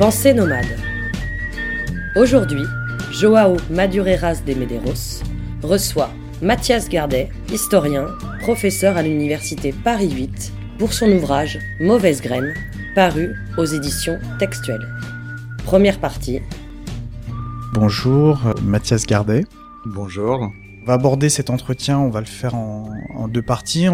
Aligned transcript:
Pensée 0.00 0.32
nomade. 0.32 0.64
Aujourd'hui, 2.16 2.62
Joao 3.12 3.58
Madureiras 3.68 4.40
de 4.46 4.54
Medeiros 4.54 5.22
reçoit 5.62 6.08
Mathias 6.40 6.88
Gardet, 6.88 7.28
historien, 7.52 8.06
professeur 8.40 8.96
à 8.96 9.02
l'université 9.02 9.74
Paris 9.84 10.10
8, 10.10 10.52
pour 10.78 10.94
son 10.94 11.12
ouvrage 11.12 11.58
Mauvaise 11.80 12.22
graine, 12.22 12.54
paru 12.94 13.34
aux 13.58 13.66
éditions 13.66 14.18
textuelles. 14.38 14.88
Première 15.66 16.00
partie. 16.00 16.40
Bonjour, 17.74 18.40
Mathias 18.62 19.04
Gardet. 19.04 19.44
Bonjour. 19.84 20.50
On 20.82 20.86
va 20.86 20.94
aborder 20.94 21.28
cet 21.28 21.50
entretien, 21.50 21.98
on 21.98 22.08
va 22.08 22.20
le 22.20 22.26
faire 22.26 22.54
en, 22.54 22.88
deux 23.28 23.42
parties. 23.42 23.88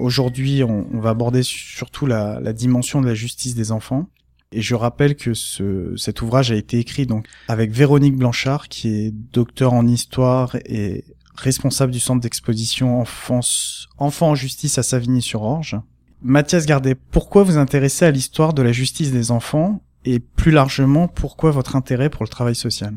Aujourd'hui, 0.00 0.64
on, 0.64 0.98
va 0.98 1.10
aborder 1.10 1.44
surtout 1.44 2.06
la, 2.06 2.40
la, 2.40 2.52
dimension 2.52 3.00
de 3.00 3.06
la 3.06 3.14
justice 3.14 3.54
des 3.54 3.70
enfants. 3.70 4.08
Et 4.52 4.62
je 4.62 4.74
rappelle 4.74 5.14
que 5.14 5.34
ce, 5.34 5.94
cet 5.96 6.22
ouvrage 6.22 6.50
a 6.50 6.56
été 6.56 6.78
écrit 6.78 7.06
donc 7.06 7.26
avec 7.48 7.70
Véronique 7.70 8.16
Blanchard, 8.16 8.68
qui 8.68 8.88
est 8.88 9.10
docteur 9.10 9.74
en 9.74 9.86
histoire 9.86 10.56
et 10.64 11.04
responsable 11.34 11.92
du 11.92 12.00
centre 12.00 12.20
d'exposition 12.20 13.00
enfants 13.00 14.30
en 14.30 14.34
justice 14.34 14.78
à 14.78 14.82
Savigny-sur-Orge. 14.82 15.78
Mathias 16.22 16.66
Gardet, 16.66 16.96
pourquoi 16.96 17.44
vous 17.44 17.58
intéressez 17.58 18.04
à 18.04 18.10
l'histoire 18.10 18.54
de 18.54 18.62
la 18.62 18.72
justice 18.72 19.12
des 19.12 19.30
enfants 19.30 19.82
et 20.04 20.18
plus 20.18 20.50
largement, 20.50 21.06
pourquoi 21.06 21.50
votre 21.50 21.76
intérêt 21.76 22.10
pour 22.10 22.24
le 22.24 22.28
travail 22.28 22.54
social? 22.54 22.94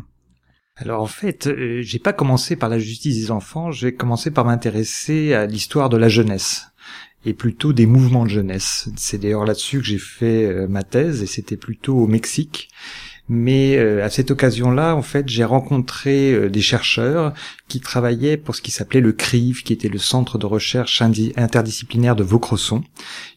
Alors 0.77 1.03
en 1.03 1.07
fait, 1.07 1.47
euh, 1.47 1.81
j'ai 1.81 1.99
pas 1.99 2.13
commencé 2.13 2.55
par 2.55 2.69
la 2.69 2.79
justice 2.79 3.17
des 3.17 3.29
enfants, 3.29 3.71
j'ai 3.71 3.93
commencé 3.93 4.31
par 4.31 4.45
m'intéresser 4.45 5.33
à 5.33 5.45
l'histoire 5.45 5.89
de 5.89 5.97
la 5.97 6.07
jeunesse 6.07 6.70
et 7.25 7.33
plutôt 7.33 7.73
des 7.73 7.85
mouvements 7.85 8.25
de 8.25 8.29
jeunesse. 8.29 8.89
C'est 8.95 9.19
d'ailleurs 9.19 9.45
là-dessus 9.45 9.79
que 9.79 9.85
j'ai 9.85 9.99
fait 9.99 10.45
euh, 10.45 10.67
ma 10.67 10.83
thèse 10.83 11.21
et 11.21 11.27
c'était 11.27 11.57
plutôt 11.57 11.95
au 11.97 12.07
Mexique. 12.07 12.69
Mais 13.29 13.77
euh, 13.77 14.03
à 14.03 14.09
cette 14.09 14.31
occasion-là, 14.31 14.95
en 14.95 15.01
fait, 15.01 15.29
j'ai 15.29 15.45
rencontré 15.45 16.33
euh, 16.33 16.49
des 16.49 16.61
chercheurs 16.61 17.33
qui 17.67 17.79
travaillaient 17.79 18.35
pour 18.35 18.55
ce 18.55 18.61
qui 18.61 18.71
s'appelait 18.71 18.99
le 18.99 19.13
CRIV, 19.13 19.63
qui 19.63 19.71
était 19.71 19.87
le 19.87 19.99
Centre 19.99 20.37
de 20.37 20.45
recherche 20.45 21.01
interdisciplinaire 21.01 22.17
de 22.17 22.23
Vaucresson, 22.23 22.83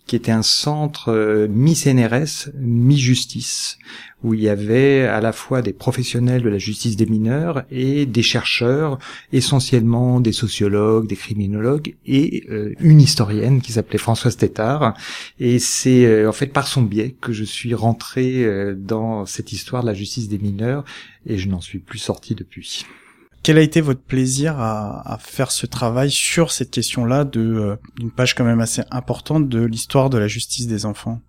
qui 0.06 0.16
était 0.16 0.32
un 0.32 0.42
centre 0.42 1.46
mi-CNRS, 1.48 2.50
mi-justice, 2.58 3.78
où 4.24 4.32
il 4.32 4.40
y 4.40 4.48
avait 4.48 5.02
à 5.02 5.20
la 5.20 5.32
fois 5.32 5.60
des 5.60 5.74
professionnels 5.74 6.42
de 6.42 6.48
la 6.48 6.58
justice 6.58 6.96
des 6.96 7.04
mineurs 7.06 7.64
et 7.70 8.06
des 8.06 8.22
chercheurs, 8.22 8.98
essentiellement 9.32 10.18
des 10.18 10.32
sociologues, 10.32 11.06
des 11.06 11.14
criminologues 11.14 11.94
et 12.06 12.44
euh, 12.48 12.74
une 12.80 13.02
historienne 13.02 13.60
qui 13.60 13.72
s'appelait 13.72 13.98
Françoise 13.98 14.38
Tétard. 14.38 14.94
Et 15.38 15.58
c'est 15.58 16.06
euh, 16.06 16.28
en 16.28 16.32
fait 16.32 16.46
par 16.46 16.66
son 16.66 16.82
biais 16.82 17.14
que 17.20 17.32
je 17.32 17.44
suis 17.44 17.74
rentré 17.74 18.44
euh, 18.44 18.74
dans 18.74 19.26
cette 19.26 19.52
histoire 19.52 19.82
de 19.82 19.88
la 19.88 19.94
justice 19.94 20.28
des 20.28 20.38
mineurs 20.38 20.84
et 21.26 21.36
je 21.36 21.48
n'en 21.48 21.60
suis 21.60 21.78
plus 21.78 21.98
sorti 21.98 22.34
depuis. 22.34 22.86
Quel 23.44 23.58
a 23.58 23.60
été 23.60 23.82
votre 23.82 24.00
plaisir 24.00 24.58
à, 24.58 25.18
faire 25.20 25.50
ce 25.50 25.66
travail 25.66 26.10
sur 26.10 26.50
cette 26.50 26.70
question-là 26.70 27.24
de 27.24 27.76
d'une 27.98 28.10
page 28.10 28.34
quand 28.34 28.42
même 28.44 28.60
assez 28.60 28.82
importante 28.90 29.50
de 29.50 29.62
l'histoire 29.62 30.08
de 30.08 30.16
la 30.16 30.28
justice 30.28 30.66
des 30.66 30.86
enfants? 30.86 31.20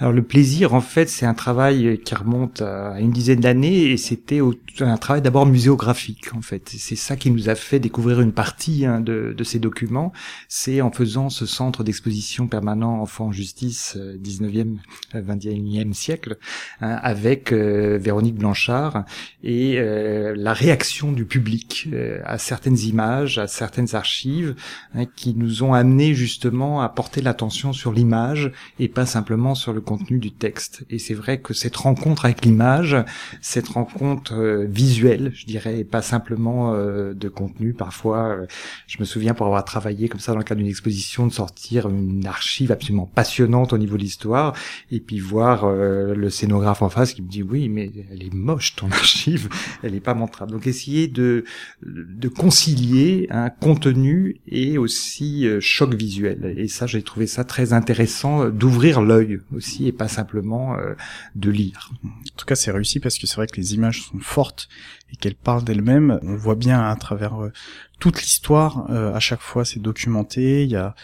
Alors 0.00 0.12
le 0.12 0.22
plaisir, 0.22 0.74
en 0.74 0.80
fait, 0.80 1.08
c'est 1.08 1.26
un 1.26 1.34
travail 1.34 1.98
qui 2.04 2.14
remonte 2.14 2.62
à 2.62 3.00
une 3.00 3.10
dizaine 3.10 3.40
d'années 3.40 3.90
et 3.90 3.96
c'était 3.96 4.40
un 4.80 4.96
travail 4.96 5.22
d'abord 5.22 5.44
muséographique, 5.44 6.34
en 6.36 6.40
fait. 6.40 6.68
C'est 6.68 6.94
ça 6.94 7.16
qui 7.16 7.32
nous 7.32 7.48
a 7.48 7.56
fait 7.56 7.80
découvrir 7.80 8.20
une 8.20 8.30
partie 8.30 8.86
hein, 8.86 9.00
de, 9.00 9.34
ces 9.42 9.58
documents. 9.58 10.12
C'est 10.46 10.80
en 10.82 10.92
faisant 10.92 11.30
ce 11.30 11.46
centre 11.46 11.82
d'exposition 11.82 12.46
permanent 12.46 13.00
enfants 13.00 13.26
en 13.26 13.32
justice 13.32 13.96
19e, 13.96 14.76
euh, 15.16 15.22
21e 15.22 15.90
euh, 15.90 15.92
siècle 15.92 16.38
hein, 16.80 16.98
avec 17.02 17.52
euh, 17.52 17.98
Véronique 18.00 18.36
Blanchard 18.36 19.04
et 19.42 19.78
la 19.80 20.52
réaction 20.52 21.12
du 21.12 21.24
public 21.24 21.88
à 22.24 22.38
certaines 22.38 22.78
images, 22.78 23.38
à 23.38 23.46
certaines 23.46 23.94
archives 23.94 24.54
hein, 24.94 25.06
qui 25.16 25.34
nous 25.34 25.62
ont 25.62 25.74
amené 25.74 26.14
justement 26.14 26.82
à 26.82 26.88
porter 26.88 27.20
l'attention 27.20 27.72
sur 27.72 27.92
l'image 27.92 28.52
et 28.78 28.88
pas 28.88 29.06
simplement 29.06 29.54
sur 29.54 29.72
le 29.72 29.80
contenu 29.88 30.18
du 30.18 30.32
texte. 30.32 30.84
Et 30.90 30.98
c'est 30.98 31.14
vrai 31.14 31.40
que 31.40 31.54
cette 31.54 31.76
rencontre 31.76 32.26
avec 32.26 32.44
l'image, 32.44 32.94
cette 33.40 33.68
rencontre 33.68 34.34
euh, 34.34 34.66
visuelle, 34.68 35.32
je 35.34 35.46
dirais, 35.46 35.78
et 35.78 35.84
pas 35.84 36.02
simplement 36.02 36.74
euh, 36.74 37.14
de 37.14 37.28
contenu. 37.30 37.72
Parfois, 37.72 38.28
euh, 38.28 38.46
je 38.86 38.98
me 39.00 39.06
souviens 39.06 39.32
pour 39.32 39.46
avoir 39.46 39.64
travaillé 39.64 40.10
comme 40.10 40.20
ça 40.20 40.32
dans 40.32 40.38
le 40.38 40.44
cadre 40.44 40.58
d'une 40.58 40.68
exposition, 40.68 41.26
de 41.26 41.32
sortir 41.32 41.88
une 41.88 42.26
archive 42.26 42.70
absolument 42.70 43.06
passionnante 43.06 43.72
au 43.72 43.78
niveau 43.78 43.96
de 43.96 44.02
l'histoire, 44.02 44.52
et 44.90 45.00
puis 45.00 45.20
voir 45.20 45.66
le 45.70 46.28
scénographe 46.28 46.82
en 46.82 46.90
face 46.90 47.14
qui 47.14 47.22
me 47.22 47.28
dit 47.28 47.42
oui, 47.42 47.70
mais 47.70 47.90
elle 48.12 48.22
est 48.22 48.34
moche 48.34 48.76
ton 48.76 48.90
archive, 48.90 49.48
elle 49.82 49.94
est 49.94 50.00
pas 50.00 50.14
montrable. 50.14 50.52
Donc 50.52 50.66
essayer 50.66 51.08
de 51.08 51.44
de 51.82 52.28
concilier 52.28 53.26
un 53.30 53.48
contenu 53.48 54.36
et 54.46 54.76
aussi 54.76 55.46
choc 55.60 55.94
visuel. 55.94 56.54
Et 56.58 56.68
ça, 56.68 56.86
j'ai 56.86 57.02
trouvé 57.02 57.26
ça 57.26 57.44
très 57.44 57.72
intéressant 57.72 58.48
d'ouvrir 58.50 59.00
l'œil 59.00 59.40
aussi 59.54 59.77
et 59.86 59.92
pas 59.92 60.08
simplement 60.08 60.76
euh, 60.76 60.94
de 61.34 61.50
lire. 61.50 61.92
En 62.04 62.36
tout 62.36 62.46
cas, 62.46 62.54
c'est 62.54 62.70
réussi 62.70 63.00
parce 63.00 63.18
que 63.18 63.26
c'est 63.26 63.36
vrai 63.36 63.46
que 63.46 63.56
les 63.56 63.74
images 63.74 64.02
sont 64.02 64.18
fortes 64.18 64.68
et 65.12 65.16
qu'elles 65.16 65.34
parlent 65.34 65.64
d'elles-mêmes. 65.64 66.18
On 66.22 66.36
voit 66.36 66.54
bien 66.54 66.82
à 66.82 66.96
travers 66.96 67.42
euh, 67.42 67.52
toute 68.00 68.20
l'histoire, 68.20 68.90
euh, 68.90 69.14
à 69.14 69.20
chaque 69.20 69.40
fois 69.40 69.64
c'est 69.64 69.80
documenté, 69.80 70.64
il 70.64 70.70
y 70.70 70.76
a 70.76 70.94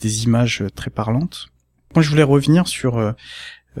des 0.00 0.24
images 0.24 0.64
très 0.74 0.90
parlantes. 0.90 1.48
Moi, 1.94 2.02
je 2.02 2.10
voulais 2.10 2.22
revenir 2.22 2.68
sur 2.68 3.14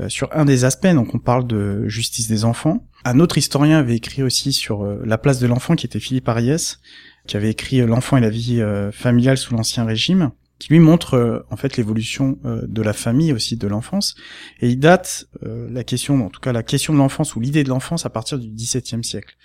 sur 0.08 0.28
un 0.32 0.44
des 0.44 0.64
aspects. 0.64 0.86
Donc, 0.88 1.14
on 1.14 1.18
parle 1.18 1.46
de 1.46 1.88
justice 1.88 2.28
des 2.28 2.44
enfants. 2.44 2.86
Un 3.04 3.20
autre 3.20 3.38
historien 3.38 3.78
avait 3.78 3.96
écrit 3.96 4.22
aussi 4.22 4.52
sur 4.52 4.84
la 4.84 5.16
place 5.16 5.38
de 5.38 5.46
l'enfant, 5.46 5.76
qui 5.76 5.86
était 5.86 6.00
Philippe 6.00 6.28
Ariès, 6.28 6.80
qui 7.26 7.36
avait 7.36 7.50
écrit 7.50 7.78
L'enfant 7.86 8.16
et 8.16 8.20
la 8.20 8.28
vie 8.28 8.62
familiale 8.92 9.38
sous 9.38 9.54
l'Ancien 9.54 9.84
Régime 9.84 10.32
qui 10.60 10.68
lui 10.68 10.78
montre 10.78 11.14
euh, 11.14 11.40
en 11.50 11.56
fait 11.56 11.76
l'évolution 11.76 12.38
euh, 12.44 12.60
de 12.68 12.82
la 12.82 12.92
famille 12.92 13.32
aussi 13.32 13.56
de 13.56 13.66
l'enfance. 13.66 14.14
Et 14.60 14.68
il 14.68 14.78
date 14.78 15.26
euh, 15.42 15.66
la 15.70 15.82
question 15.82 16.24
en 16.24 16.28
tout 16.28 16.40
cas 16.40 16.52
la 16.52 16.62
question 16.62 16.92
de 16.92 16.98
l'enfance 16.98 17.34
ou 17.34 17.40
l'idée 17.40 17.64
de 17.64 17.70
l'enfance 17.70 18.06
à 18.06 18.10
partir 18.10 18.38
du 18.38 18.48
XVIIe 18.48 19.02
siècle. 19.02 19.36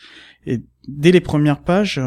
Et 0.46 0.62
dès 0.88 1.12
les 1.12 1.22
premières 1.22 1.62
pages 1.64 2.00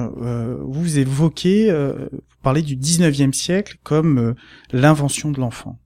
vous 0.60 0.98
évoquez 1.00 1.72
vous 1.72 2.42
parlez 2.42 2.62
du 2.62 2.76
XIXe 2.76 3.36
siècle 3.36 3.78
comme 3.82 4.36
l'invention 4.70 5.32
de 5.32 5.40
l'enfant. 5.40 5.80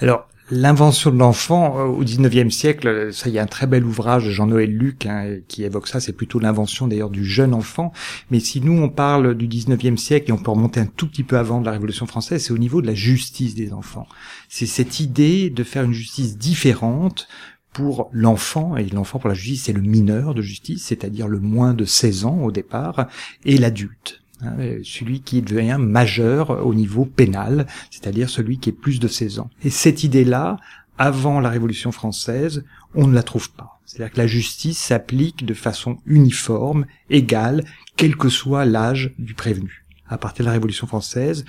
Alors 0.00 0.28
L'invention 0.52 1.12
de 1.12 1.16
l'enfant 1.16 1.78
euh, 1.78 1.84
au 1.84 2.02
XIXe 2.02 2.52
siècle, 2.52 3.12
ça 3.12 3.28
y 3.28 3.38
a 3.38 3.42
un 3.42 3.46
très 3.46 3.68
bel 3.68 3.84
ouvrage 3.84 4.24
de 4.26 4.30
Jean-Noël 4.30 4.68
Luc 4.68 5.06
hein, 5.06 5.36
qui 5.46 5.62
évoque 5.62 5.86
ça, 5.86 6.00
c'est 6.00 6.12
plutôt 6.12 6.40
l'invention 6.40 6.88
d'ailleurs 6.88 7.10
du 7.10 7.24
jeune 7.24 7.54
enfant. 7.54 7.92
Mais 8.32 8.40
si 8.40 8.60
nous 8.60 8.72
on 8.72 8.88
parle 8.88 9.36
du 9.36 9.46
XIXe 9.46 10.00
siècle 10.00 10.30
et 10.30 10.32
on 10.32 10.38
peut 10.38 10.50
remonter 10.50 10.80
un 10.80 10.86
tout 10.86 11.06
petit 11.06 11.22
peu 11.22 11.38
avant 11.38 11.60
de 11.60 11.66
la 11.66 11.70
Révolution 11.70 12.04
française, 12.06 12.42
c'est 12.42 12.52
au 12.52 12.58
niveau 12.58 12.82
de 12.82 12.88
la 12.88 12.94
justice 12.94 13.54
des 13.54 13.72
enfants. 13.72 14.08
C'est 14.48 14.66
cette 14.66 14.98
idée 14.98 15.50
de 15.50 15.62
faire 15.62 15.84
une 15.84 15.92
justice 15.92 16.36
différente 16.36 17.28
pour 17.72 18.10
l'enfant, 18.12 18.76
et 18.76 18.86
l'enfant 18.86 19.20
pour 19.20 19.28
la 19.28 19.34
justice, 19.34 19.66
c'est 19.66 19.72
le 19.72 19.80
mineur 19.80 20.34
de 20.34 20.42
justice, 20.42 20.86
c'est-à-dire 20.86 21.28
le 21.28 21.38
moins 21.38 21.74
de 21.74 21.84
16 21.84 22.24
ans 22.24 22.38
au 22.42 22.50
départ, 22.50 23.06
et 23.44 23.56
l'adulte. 23.56 24.19
Hein, 24.42 24.56
celui 24.84 25.20
qui 25.20 25.42
devient 25.42 25.76
majeur 25.78 26.66
au 26.66 26.74
niveau 26.74 27.04
pénal, 27.04 27.66
c'est-à-dire 27.90 28.30
celui 28.30 28.58
qui 28.58 28.70
est 28.70 28.74
plus 28.74 28.98
de 28.98 29.08
16 29.08 29.38
ans. 29.40 29.50
Et 29.62 29.70
cette 29.70 30.02
idée-là, 30.02 30.56
avant 30.96 31.40
la 31.40 31.50
Révolution 31.50 31.92
française, 31.92 32.64
on 32.94 33.06
ne 33.06 33.14
la 33.14 33.22
trouve 33.22 33.50
pas. 33.50 33.80
C'est-à-dire 33.84 34.12
que 34.12 34.18
la 34.18 34.26
justice 34.26 34.78
s'applique 34.78 35.44
de 35.44 35.54
façon 35.54 35.98
uniforme, 36.06 36.86
égale, 37.10 37.64
quel 37.96 38.16
que 38.16 38.28
soit 38.28 38.64
l'âge 38.64 39.12
du 39.18 39.34
prévenu. 39.34 39.84
À 40.08 40.16
partir 40.16 40.44
de 40.44 40.48
la 40.48 40.54
Révolution 40.54 40.86
française, 40.86 41.44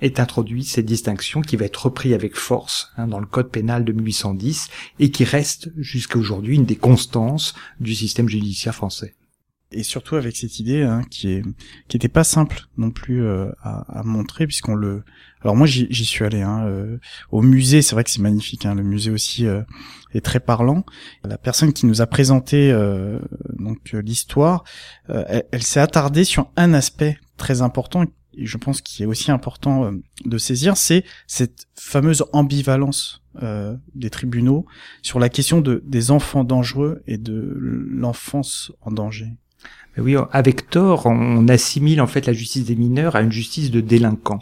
est 0.00 0.18
introduite 0.18 0.66
cette 0.66 0.86
distinction 0.86 1.42
qui 1.42 1.56
va 1.56 1.66
être 1.66 1.84
reprise 1.84 2.12
avec 2.12 2.34
force 2.34 2.92
hein, 2.96 3.06
dans 3.06 3.20
le 3.20 3.26
code 3.26 3.50
pénal 3.50 3.84
de 3.84 3.92
1810 3.92 4.68
et 4.98 5.10
qui 5.10 5.24
reste 5.24 5.70
jusqu'à 5.76 6.18
aujourd'hui 6.18 6.56
une 6.56 6.64
des 6.64 6.76
constances 6.76 7.54
du 7.78 7.94
système 7.94 8.28
judiciaire 8.28 8.74
français 8.74 9.14
et 9.72 9.82
surtout 9.82 10.16
avec 10.16 10.36
cette 10.36 10.58
idée 10.58 10.82
hein, 10.82 11.02
qui 11.10 11.30
est 11.30 11.42
qui 11.88 11.96
était 11.96 12.08
pas 12.08 12.24
simple 12.24 12.62
non 12.76 12.90
plus 12.90 13.24
euh, 13.24 13.50
à, 13.62 14.00
à, 14.00 14.02
montrer 14.02 14.46
puisqu'on 14.46 14.74
le 14.74 15.04
alors 15.40 15.56
moi 15.56 15.66
j'y 15.66 16.04
suis 16.04 16.24
allé 16.24 16.42
hein, 16.42 16.64
euh, 16.66 16.98
au 17.30 17.42
musée 17.42 17.82
c'est 17.82 17.94
vrai 17.94 18.04
que 18.04 18.10
c'est 18.10 18.22
magnifique 18.22 18.66
hein, 18.66 18.74
le 18.74 18.82
musée 18.82 19.10
aussi 19.10 19.46
euh, 19.46 19.62
est 20.14 20.24
très 20.24 20.40
parlant. 20.40 20.84
La 21.24 21.38
personne 21.38 21.72
qui 21.72 21.86
nous 21.86 22.02
a 22.02 22.06
présenté 22.06 22.70
donc 23.58 23.92
l'histoire 23.92 24.64
elle, 25.08 25.44
elle 25.50 25.62
s'est 25.62 25.80
attardée 25.80 26.24
sur 26.24 26.50
un 26.56 26.74
aspect 26.74 27.18
très 27.38 27.62
important 27.62 28.04
et 28.34 28.46
je 28.46 28.58
pense 28.58 28.82
qu'il 28.82 29.04
est 29.04 29.06
aussi 29.06 29.30
important 29.30 29.90
de 30.24 30.38
saisir 30.38 30.76
c'est 30.76 31.04
cette 31.26 31.66
fameuse 31.74 32.24
ambivalence 32.32 33.22
des 33.94 34.10
tribunaux 34.10 34.66
sur 35.00 35.18
la 35.18 35.30
question 35.30 35.62
de 35.62 35.82
des 35.86 36.10
enfants 36.10 36.44
dangereux 36.44 37.02
et 37.06 37.16
de 37.16 37.56
l'enfance 37.58 38.70
en 38.82 38.90
danger 38.90 39.32
oui, 39.98 40.16
avec 40.30 40.70
tort, 40.70 41.04
on 41.06 41.46
assimile 41.48 42.00
en 42.00 42.06
fait 42.06 42.26
la 42.26 42.32
justice 42.32 42.64
des 42.64 42.76
mineurs 42.76 43.14
à 43.14 43.20
une 43.20 43.32
justice 43.32 43.70
de 43.70 43.82
délinquants. 43.82 44.38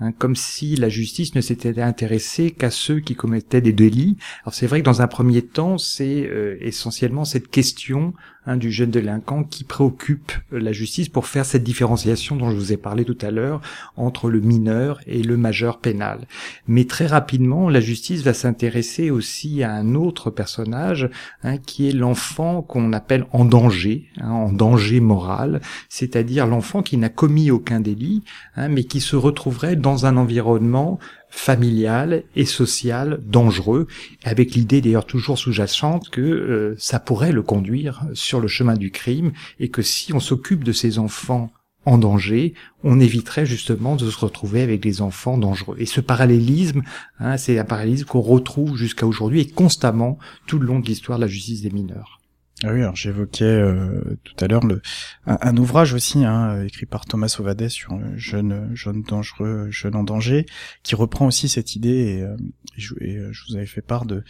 hein, 0.00 0.12
comme 0.12 0.34
si 0.34 0.74
la 0.76 0.88
justice 0.88 1.34
ne 1.34 1.42
s'était 1.42 1.80
intéressée 1.82 2.50
qu'à 2.50 2.70
ceux 2.70 3.00
qui 3.00 3.14
commettaient 3.14 3.60
des 3.60 3.74
délits. 3.74 4.16
Alors 4.42 4.54
c'est 4.54 4.66
vrai 4.66 4.80
que 4.80 4.86
dans 4.86 5.02
un 5.02 5.06
premier 5.06 5.42
temps, 5.42 5.76
c'est 5.76 6.26
euh, 6.26 6.56
essentiellement 6.60 7.26
cette 7.26 7.48
question 7.48 8.14
hein, 8.46 8.56
du 8.56 8.70
jeune 8.70 8.90
délinquant 8.90 9.44
qui 9.44 9.64
préoccupe 9.64 10.32
euh, 10.52 10.58
la 10.58 10.72
justice 10.72 11.08
pour 11.08 11.26
faire 11.26 11.44
cette 11.44 11.64
différenciation 11.64 12.36
dont 12.36 12.50
je 12.50 12.56
vous 12.56 12.72
ai 12.72 12.76
parlé 12.76 13.04
tout 13.04 13.18
à 13.20 13.30
l'heure 13.30 13.60
entre 13.96 14.30
le 14.30 14.40
mineur 14.40 15.00
et 15.06 15.22
le 15.22 15.36
majeur 15.36 15.78
pénal. 15.78 16.20
Mais 16.66 16.84
très 16.84 17.06
rapidement, 17.06 17.68
la 17.68 17.80
justice 17.80 18.22
va 18.22 18.34
s'intéresser 18.34 19.10
aussi 19.10 19.62
à 19.62 19.72
un 19.72 19.94
autre 19.94 20.30
personnage 20.30 21.10
hein, 21.42 21.58
qui 21.58 21.88
est 21.88 21.92
l'enfant 21.92 22.62
qu'on 22.62 22.92
appelle 22.92 23.26
en 23.32 23.44
danger, 23.44 24.06
hein, 24.18 24.30
en 24.30 24.52
danger 24.52 25.00
moral, 25.00 25.60
c'est-à-dire 25.88 26.46
l'enfant 26.46 26.82
qui 26.82 26.96
n'a 26.96 27.08
commis 27.08 27.50
aucun 27.50 27.80
délit, 27.80 28.22
mais 28.56 28.84
qui 28.84 29.00
se 29.00 29.16
retrouverait 29.16 29.76
dans 29.76 30.06
un 30.06 30.16
environnement 30.16 30.98
familial 31.36 32.24
et 32.34 32.46
social 32.46 33.20
dangereux, 33.22 33.86
avec 34.24 34.54
l'idée 34.54 34.80
d'ailleurs 34.80 35.04
toujours 35.04 35.36
sous-jacente 35.36 36.08
que 36.08 36.22
euh, 36.22 36.74
ça 36.78 36.98
pourrait 36.98 37.30
le 37.30 37.42
conduire 37.42 38.04
sur 38.14 38.40
le 38.40 38.48
chemin 38.48 38.74
du 38.74 38.90
crime, 38.90 39.32
et 39.60 39.68
que 39.68 39.82
si 39.82 40.14
on 40.14 40.18
s'occupe 40.18 40.64
de 40.64 40.72
ces 40.72 40.98
enfants 40.98 41.52
en 41.84 41.98
danger, 41.98 42.54
on 42.82 42.98
éviterait 42.98 43.44
justement 43.44 43.96
de 43.96 44.10
se 44.10 44.18
retrouver 44.18 44.62
avec 44.62 44.80
des 44.80 45.02
enfants 45.02 45.36
dangereux. 45.36 45.76
Et 45.78 45.86
ce 45.86 46.00
parallélisme, 46.00 46.82
hein, 47.20 47.36
c'est 47.36 47.58
un 47.58 47.64
parallélisme 47.64 48.06
qu'on 48.06 48.22
retrouve 48.22 48.76
jusqu'à 48.76 49.06
aujourd'hui 49.06 49.42
et 49.42 49.46
constamment 49.46 50.18
tout 50.46 50.58
le 50.58 50.66
long 50.66 50.80
de 50.80 50.86
l'histoire 50.86 51.18
de 51.18 51.24
la 51.24 51.30
justice 51.30 51.60
des 51.60 51.70
mineurs. 51.70 52.15
Ah 52.64 52.72
oui, 52.72 52.80
alors 52.80 52.96
j'évoquais 52.96 53.44
euh, 53.44 54.16
tout 54.24 54.34
à 54.42 54.48
l'heure 54.48 54.64
le 54.64 54.80
un, 55.26 55.56
ouvrage 55.58 55.92
aussi 55.92 56.24
hein, 56.24 56.64
écrit 56.64 56.86
par 56.86 57.04
Thomas 57.04 57.36
Ovades 57.38 57.68
sur 57.68 57.98
jeune 58.16 58.74
jeune 58.74 59.02
dangereux 59.02 59.68
jeune 59.70 59.94
en 59.94 60.04
danger 60.04 60.46
qui 60.82 60.94
reprend 60.94 61.26
aussi 61.26 61.50
cette 61.50 61.76
idée 61.76 62.16
et, 62.16 62.22
euh, 62.22 62.34
je, 62.78 62.94
euh, 62.94 63.28
je, 63.30 63.42
vous 63.46 63.56
avais 63.56 63.66
fait 63.66 63.82
part 63.82 64.06
de 64.06 64.24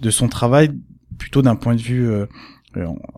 de 0.00 0.10
son 0.10 0.28
travail 0.28 0.70
plutôt 1.18 1.42
d'un 1.42 1.54
point 1.54 1.74
de 1.74 1.82
vue 1.82 2.10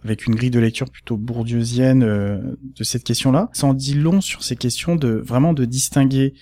avec 0.04 0.26
une 0.26 0.34
grille 0.34 0.50
de 0.50 0.58
lecture 0.58 0.90
plutôt 0.90 1.16
bourdieusienne 1.16 2.00
de 2.00 2.84
cette 2.84 3.02
question-là. 3.02 3.50
Ça 3.52 3.66
en 3.66 3.74
dit 3.74 3.94
long 3.94 4.20
sur 4.20 4.44
ces 4.44 4.54
questions 4.54 4.94
de 4.94 5.08
vraiment 5.08 5.52
de 5.52 5.64
distinguer 5.64 6.34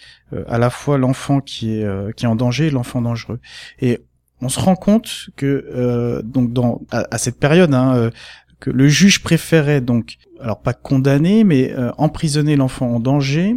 à 0.46 0.58
la 0.58 0.68
fois 0.68 0.98
l'enfant 0.98 1.40
qui 1.40 1.70
est 1.70 2.14
qui 2.14 2.26
est 2.26 2.28
en 2.28 2.36
danger 2.36 2.66
et 2.66 2.70
l'enfant 2.70 3.00
dangereux. 3.00 3.40
Et 3.80 4.00
on 4.40 4.48
se 4.48 4.60
rend 4.60 4.76
compte 4.76 5.30
que 5.36 5.66
euh, 5.74 6.22
donc 6.22 6.52
dans 6.52 6.82
à, 6.90 7.18
cette 7.18 7.38
période 7.38 7.72
hein, 7.74 7.94
euh, 7.96 8.10
que 8.60 8.70
le 8.70 8.88
juge 8.88 9.22
préférait 9.22 9.80
donc 9.80 10.16
alors 10.40 10.60
pas 10.60 10.74
condamner 10.74 11.44
mais 11.44 11.72
euh, 11.72 11.90
emprisonner 11.98 12.56
l'enfant 12.56 12.88
en 12.88 13.00
danger 13.00 13.56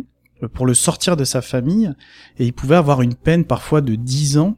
pour 0.53 0.65
le 0.65 0.73
sortir 0.73 1.17
de 1.17 1.25
sa 1.25 1.41
famille 1.41 1.91
et 2.37 2.45
il 2.45 2.53
pouvait 2.53 2.77
avoir 2.77 3.01
une 3.01 3.15
peine 3.15 3.43
parfois 3.43 3.81
de 3.81 3.95
10 3.95 4.37
ans 4.37 4.57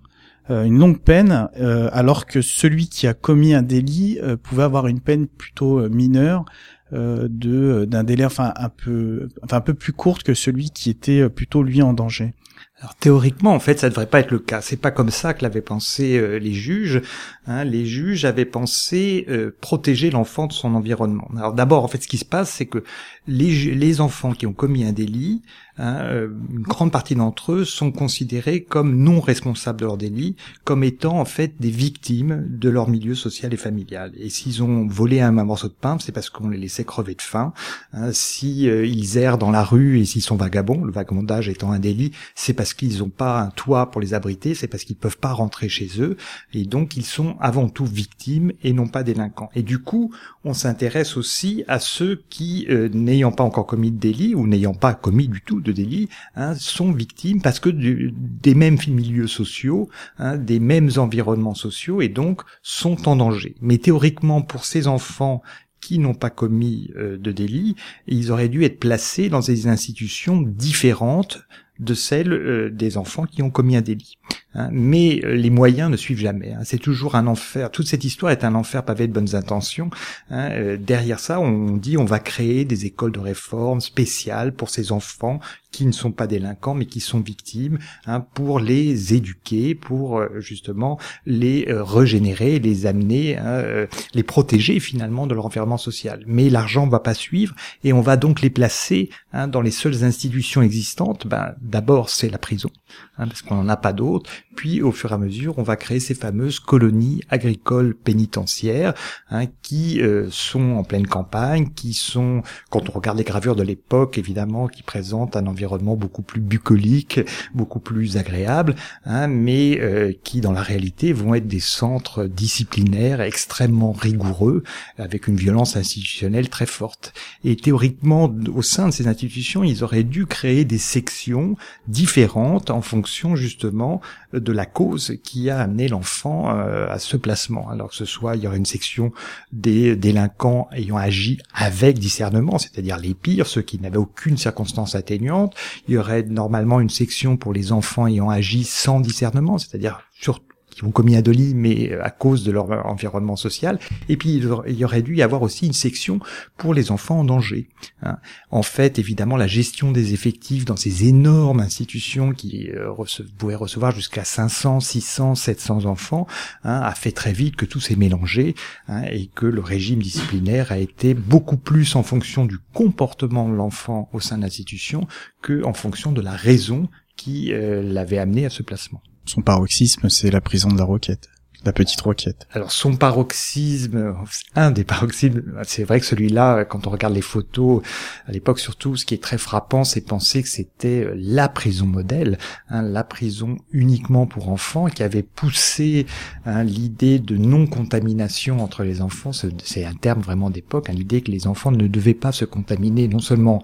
une 0.49 0.79
longue 0.79 0.99
peine 0.99 1.47
alors 1.93 2.25
que 2.25 2.41
celui 2.41 2.89
qui 2.89 3.07
a 3.07 3.13
commis 3.13 3.53
un 3.53 3.61
délit 3.61 4.19
pouvait 4.43 4.63
avoir 4.63 4.87
une 4.87 4.99
peine 4.99 5.27
plutôt 5.27 5.87
mineure 5.87 6.43
de 6.91 7.85
d'un 7.85 8.03
délai 8.03 8.25
enfin 8.25 8.53
un 8.55 8.69
peu 8.69 9.29
enfin 9.43 9.57
un 9.57 9.61
peu 9.61 9.73
plus 9.73 9.93
courte 9.93 10.23
que 10.23 10.33
celui 10.33 10.71
qui 10.71 10.89
était 10.89 11.29
plutôt 11.29 11.63
lui 11.63 11.81
en 11.81 11.93
danger. 11.93 12.33
Alors 12.81 12.95
théoriquement, 12.95 13.53
en 13.53 13.59
fait, 13.59 13.79
ça 13.79 13.89
devrait 13.89 14.07
pas 14.07 14.21
être 14.21 14.31
le 14.31 14.39
cas. 14.39 14.59
C'est 14.61 14.75
pas 14.75 14.89
comme 14.89 15.11
ça 15.11 15.35
que 15.35 15.43
l'avaient 15.43 15.61
pensé 15.61 16.17
euh, 16.17 16.39
les 16.39 16.53
juges. 16.53 17.01
Hein. 17.45 17.63
Les 17.63 17.85
juges 17.85 18.25
avaient 18.25 18.45
pensé 18.45 19.25
euh, 19.29 19.55
protéger 19.61 20.09
l'enfant 20.09 20.47
de 20.47 20.53
son 20.53 20.73
environnement. 20.73 21.29
Alors 21.37 21.53
d'abord, 21.53 21.83
en 21.83 21.87
fait, 21.87 22.01
ce 22.01 22.07
qui 22.07 22.17
se 22.17 22.25
passe, 22.25 22.49
c'est 22.49 22.65
que 22.65 22.83
les, 23.27 23.75
les 23.75 24.01
enfants 24.01 24.33
qui 24.33 24.47
ont 24.47 24.53
commis 24.53 24.83
un 24.83 24.93
délit 24.93 25.43
Hein, 25.81 25.95
euh, 26.01 26.29
une 26.51 26.61
grande 26.61 26.91
partie 26.91 27.15
d'entre 27.15 27.53
eux 27.53 27.65
sont 27.65 27.91
considérés 27.91 28.61
comme 28.61 28.97
non 28.97 29.19
responsables 29.19 29.79
de 29.79 29.85
leur 29.85 29.97
délit, 29.97 30.35
comme 30.63 30.83
étant 30.83 31.19
en 31.19 31.25
fait 31.25 31.55
des 31.59 31.71
victimes 31.71 32.45
de 32.47 32.69
leur 32.69 32.87
milieu 32.87 33.15
social 33.15 33.51
et 33.51 33.57
familial. 33.57 34.11
Et 34.15 34.29
s'ils 34.29 34.61
ont 34.61 34.85
volé 34.85 35.21
un, 35.21 35.31
morceau 35.31 35.69
de 35.69 35.73
pain, 35.73 35.97
c'est 35.99 36.11
parce 36.11 36.29
qu'on 36.29 36.49
les 36.49 36.59
laissait 36.59 36.83
crever 36.83 37.15
de 37.15 37.21
faim. 37.23 37.51
Hein, 37.93 38.11
si 38.13 38.69
euh, 38.69 38.85
ils 38.85 39.17
errent 39.17 39.39
dans 39.39 39.49
la 39.49 39.63
rue 39.63 39.99
et 39.99 40.05
s'ils 40.05 40.21
sont 40.21 40.35
vagabonds, 40.35 40.83
le 40.83 40.91
vagabondage 40.91 41.49
étant 41.49 41.71
un 41.71 41.79
délit, 41.79 42.11
c'est 42.35 42.53
parce 42.53 42.75
qu'ils 42.75 42.99
n'ont 42.99 43.09
pas 43.09 43.41
un 43.41 43.49
toit 43.49 43.89
pour 43.89 44.01
les 44.01 44.13
abriter, 44.13 44.53
c'est 44.53 44.67
parce 44.67 44.83
qu'ils 44.83 44.97
peuvent 44.97 45.17
pas 45.17 45.33
rentrer 45.33 45.67
chez 45.67 45.89
eux, 45.99 46.15
et 46.53 46.65
donc 46.65 46.95
ils 46.95 47.05
sont 47.05 47.37
avant 47.39 47.69
tout 47.69 47.85
victimes 47.85 48.51
et 48.61 48.73
non 48.73 48.87
pas 48.87 49.01
délinquants. 49.01 49.49
Et 49.55 49.63
du 49.63 49.79
coup, 49.79 50.13
on 50.45 50.53
s'intéresse 50.53 51.17
aussi 51.17 51.63
à 51.67 51.79
ceux 51.79 52.21
qui, 52.29 52.67
euh, 52.69 52.87
n'ayant 52.93 53.31
pas 53.31 53.43
encore 53.43 53.65
commis 53.65 53.89
de 53.89 53.97
délit 53.97 54.35
ou 54.35 54.45
n'ayant 54.45 54.75
pas 54.75 54.93
commis 54.93 55.27
du 55.27 55.41
tout 55.41 55.59
de 55.59 55.70
délits 55.71 56.09
hein, 56.35 56.55
sont 56.55 56.91
victimes 56.91 57.41
parce 57.41 57.59
que 57.59 57.69
des 57.69 58.55
mêmes 58.55 58.77
milieux 58.87 59.27
sociaux, 59.27 59.89
hein, 60.17 60.37
des 60.37 60.59
mêmes 60.59 60.89
environnements 60.97 61.55
sociaux 61.55 62.01
et 62.01 62.09
donc 62.09 62.41
sont 62.61 63.07
en 63.07 63.15
danger. 63.15 63.55
Mais 63.61 63.77
théoriquement, 63.77 64.41
pour 64.41 64.65
ces 64.65 64.87
enfants 64.87 65.41
qui 65.81 65.97
n'ont 65.97 66.13
pas 66.13 66.29
commis 66.29 66.91
euh, 66.95 67.17
de 67.17 67.31
délit, 67.31 67.75
ils 68.07 68.31
auraient 68.31 68.49
dû 68.49 68.63
être 68.63 68.79
placés 68.79 69.29
dans 69.29 69.39
des 69.39 69.67
institutions 69.67 70.41
différentes 70.41 71.41
de 71.81 71.93
celles 71.93 72.31
euh, 72.31 72.69
des 72.69 72.97
enfants 72.97 73.25
qui 73.25 73.41
ont 73.43 73.49
commis 73.49 73.75
un 73.75 73.81
délit. 73.81 74.17
Hein. 74.53 74.67
mais 74.73 75.21
euh, 75.23 75.33
les 75.33 75.49
moyens 75.49 75.89
ne 75.89 75.95
suivent 75.95 76.19
jamais. 76.19 76.51
Hein. 76.51 76.61
c'est 76.65 76.77
toujours 76.77 77.15
un 77.15 77.27
enfer. 77.27 77.71
Toute 77.71 77.87
cette 77.87 78.03
histoire 78.03 78.33
est 78.33 78.43
un 78.43 78.53
enfer 78.53 78.83
pavé 78.83 79.07
de 79.07 79.13
bonnes 79.13 79.33
intentions. 79.33 79.89
Hein. 80.29 80.49
Euh, 80.51 80.77
derrière 80.77 81.19
ça, 81.19 81.39
on 81.39 81.77
dit 81.77 81.97
on 81.97 82.03
va 82.03 82.19
créer 82.19 82.65
des 82.65 82.85
écoles 82.85 83.13
de 83.13 83.19
réforme 83.19 83.79
spéciales 83.79 84.53
pour 84.53 84.69
ces 84.69 84.91
enfants 84.91 85.39
qui 85.71 85.85
ne 85.85 85.93
sont 85.93 86.11
pas 86.11 86.27
délinquants 86.27 86.73
mais 86.73 86.85
qui 86.85 86.99
sont 86.99 87.21
victimes, 87.21 87.79
hein, 88.05 88.19
pour 88.19 88.59
les 88.59 89.13
éduquer, 89.13 89.73
pour 89.73 90.19
euh, 90.19 90.27
justement 90.39 90.99
les 91.25 91.65
régénérer, 91.69 92.59
les 92.59 92.85
amener, 92.87 93.37
hein, 93.37 93.87
les 94.13 94.23
protéger 94.23 94.81
finalement 94.81 95.27
de 95.27 95.33
leur 95.33 95.45
environnement 95.45 95.77
social. 95.77 96.23
Mais 96.27 96.49
l'argent 96.49 96.87
va 96.87 96.99
pas 96.99 97.13
suivre 97.13 97.55
et 97.85 97.93
on 97.93 98.01
va 98.01 98.17
donc 98.17 98.41
les 98.41 98.49
placer 98.49 99.09
hein, 99.31 99.47
dans 99.47 99.61
les 99.61 99.71
seules 99.71 100.03
institutions 100.03 100.61
existantes. 100.61 101.25
Ben, 101.25 101.53
D'abord, 101.71 102.09
c'est 102.09 102.29
la 102.29 102.37
prison, 102.37 102.69
parce 103.15 103.41
qu'on 103.41 103.55
n'en 103.55 103.69
a 103.69 103.77
pas 103.77 103.93
d'autres. 103.93 104.29
Puis, 104.55 104.81
au 104.81 104.91
fur 104.91 105.11
et 105.11 105.15
à 105.15 105.17
mesure, 105.17 105.57
on 105.57 105.63
va 105.63 105.75
créer 105.75 105.99
ces 105.99 106.13
fameuses 106.13 106.59
colonies 106.59 107.21
agricoles 107.29 107.95
pénitentiaires 107.95 108.93
hein, 109.29 109.45
qui 109.61 110.01
euh, 110.01 110.27
sont 110.29 110.71
en 110.73 110.83
pleine 110.83 111.07
campagne, 111.07 111.69
qui 111.73 111.93
sont, 111.93 112.41
quand 112.69 112.89
on 112.89 112.91
regarde 112.91 113.17
les 113.17 113.23
gravures 113.23 113.55
de 113.55 113.63
l'époque, 113.63 114.17
évidemment, 114.17 114.67
qui 114.67 114.83
présentent 114.83 115.35
un 115.35 115.47
environnement 115.47 115.95
beaucoup 115.95 116.21
plus 116.21 116.41
bucolique, 116.41 117.21
beaucoup 117.53 117.79
plus 117.79 118.17
agréable, 118.17 118.75
hein, 119.05 119.27
mais 119.27 119.79
euh, 119.79 120.13
qui, 120.23 120.41
dans 120.41 120.51
la 120.51 120.61
réalité, 120.61 121.13
vont 121.13 121.33
être 121.33 121.47
des 121.47 121.59
centres 121.59 122.25
disciplinaires 122.25 123.21
extrêmement 123.21 123.93
rigoureux, 123.93 124.63
avec 124.97 125.27
une 125.27 125.37
violence 125.37 125.75
institutionnelle 125.75 126.49
très 126.49 126.65
forte. 126.65 127.13
Et 127.43 127.55
théoriquement, 127.55 128.33
au 128.53 128.61
sein 128.61 128.87
de 128.87 128.93
ces 128.93 129.07
institutions, 129.07 129.63
ils 129.63 129.83
auraient 129.83 130.03
dû 130.03 130.25
créer 130.25 130.65
des 130.65 130.77
sections 130.77 131.55
différentes 131.87 132.69
en 132.69 132.81
fonction 132.81 133.35
justement 133.35 134.01
de 134.41 134.51
la 134.51 134.65
cause 134.65 135.17
qui 135.23 135.49
a 135.49 135.59
amené 135.59 135.87
l'enfant 135.87 136.49
euh, 136.49 136.89
à 136.89 136.99
ce 136.99 137.17
placement. 137.17 137.69
Alors 137.69 137.89
que 137.89 137.95
ce 137.95 138.05
soit, 138.05 138.35
il 138.35 138.43
y 138.43 138.47
aurait 138.47 138.57
une 138.57 138.65
section 138.65 139.11
des 139.51 139.95
délinquants 139.95 140.67
ayant 140.71 140.97
agi 140.97 141.39
avec 141.53 141.99
discernement, 141.99 142.57
c'est-à-dire 142.57 142.97
les 142.97 143.13
pires, 143.13 143.47
ceux 143.47 143.61
qui 143.61 143.79
n'avaient 143.79 143.97
aucune 143.97 144.37
circonstance 144.37 144.95
atténuante. 144.95 145.55
Il 145.87 145.95
y 145.95 145.97
aurait 145.97 146.23
normalement 146.23 146.79
une 146.79 146.89
section 146.89 147.37
pour 147.37 147.53
les 147.53 147.71
enfants 147.71 148.07
ayant 148.07 148.29
agi 148.29 148.63
sans 148.63 148.99
discernement, 148.99 149.57
c'est-à-dire 149.57 150.01
surtout 150.11 150.50
ont 150.83 150.91
commis 150.91 151.15
un 151.15 151.21
mais 151.55 151.91
euh, 151.91 152.03
à 152.03 152.09
cause 152.09 152.43
de 152.43 152.51
leur 152.51 152.85
environnement 152.85 153.35
social. 153.35 153.79
Et 154.09 154.17
puis, 154.17 154.41
il 154.67 154.75
y 154.75 154.85
aurait 154.85 155.01
dû 155.01 155.15
y 155.15 155.21
avoir 155.21 155.41
aussi 155.41 155.65
une 155.65 155.73
section 155.73 156.19
pour 156.57 156.73
les 156.73 156.91
enfants 156.91 157.19
en 157.19 157.23
danger. 157.23 157.69
Hein. 158.03 158.17
En 158.49 158.63
fait, 158.63 158.99
évidemment, 158.99 159.37
la 159.37 159.47
gestion 159.47 159.91
des 159.91 160.13
effectifs 160.13 160.65
dans 160.65 160.75
ces 160.75 161.07
énormes 161.07 161.59
institutions 161.59 162.33
qui 162.33 162.69
euh, 162.69 162.91
pouvaient 163.37 163.55
recevoir 163.55 163.91
jusqu'à 163.91 164.23
500, 164.23 164.79
600, 164.79 165.35
700 165.35 165.85
enfants 165.85 166.27
hein, 166.63 166.81
a 166.81 166.93
fait 166.95 167.11
très 167.11 167.33
vite 167.33 167.55
que 167.55 167.65
tout 167.65 167.79
s'est 167.79 167.95
mélangé 167.95 168.55
hein, 168.87 169.03
et 169.11 169.27
que 169.27 169.45
le 169.45 169.61
régime 169.61 170.01
disciplinaire 170.01 170.71
a 170.71 170.77
été 170.77 171.13
beaucoup 171.13 171.57
plus 171.57 171.95
en 171.95 172.03
fonction 172.03 172.45
du 172.45 172.57
comportement 172.73 173.47
de 173.47 173.55
l'enfant 173.55 174.09
au 174.13 174.19
sein 174.19 174.37
de 174.37 174.43
l'institution 174.43 175.07
que 175.41 175.63
en 175.63 175.73
fonction 175.73 176.11
de 176.11 176.21
la 176.21 176.31
raison 176.31 176.89
qui 177.15 177.53
euh, 177.53 177.83
l'avait 177.83 178.17
amené 178.17 178.45
à 178.45 178.49
ce 178.49 178.63
placement. 178.63 179.01
Son 179.25 179.41
paroxysme, 179.41 180.09
c'est 180.09 180.31
la 180.31 180.41
prison 180.41 180.69
de 180.69 180.77
la 180.77 180.85
Roquette. 180.85 181.29
La 181.63 181.73
petite 181.73 182.01
roquette. 182.01 182.47
Alors 182.53 182.71
son 182.71 182.95
paroxysme, 182.95 184.15
un 184.55 184.71
des 184.71 184.83
paroxysmes, 184.83 185.43
c'est 185.61 185.83
vrai 185.83 185.99
que 185.99 186.07
celui-là, 186.07 186.65
quand 186.65 186.87
on 186.87 186.89
regarde 186.89 187.13
les 187.13 187.21
photos, 187.21 187.83
à 188.25 188.31
l'époque 188.31 188.59
surtout, 188.59 188.95
ce 188.95 189.05
qui 189.05 189.13
est 189.13 189.21
très 189.21 189.37
frappant, 189.37 189.83
c'est 189.83 190.01
penser 190.01 190.41
que 190.41 190.49
c'était 190.49 191.07
la 191.15 191.49
prison 191.49 191.85
modèle, 191.85 192.39
hein, 192.69 192.81
la 192.81 193.03
prison 193.03 193.59
uniquement 193.71 194.25
pour 194.25 194.49
enfants, 194.49 194.87
qui 194.87 195.03
avait 195.03 195.21
poussé 195.21 196.07
hein, 196.45 196.63
l'idée 196.63 197.19
de 197.19 197.37
non-contamination 197.37 198.63
entre 198.63 198.83
les 198.83 199.03
enfants. 199.03 199.31
C'est 199.31 199.85
un 199.85 199.93
terme 199.93 200.21
vraiment 200.21 200.49
d'époque, 200.49 200.89
hein, 200.89 200.93
l'idée 200.93 201.21
que 201.21 201.29
les 201.29 201.45
enfants 201.45 201.69
ne 201.69 201.85
devaient 201.85 202.15
pas 202.15 202.31
se 202.31 202.45
contaminer 202.45 203.07
non 203.07 203.19
seulement 203.19 203.61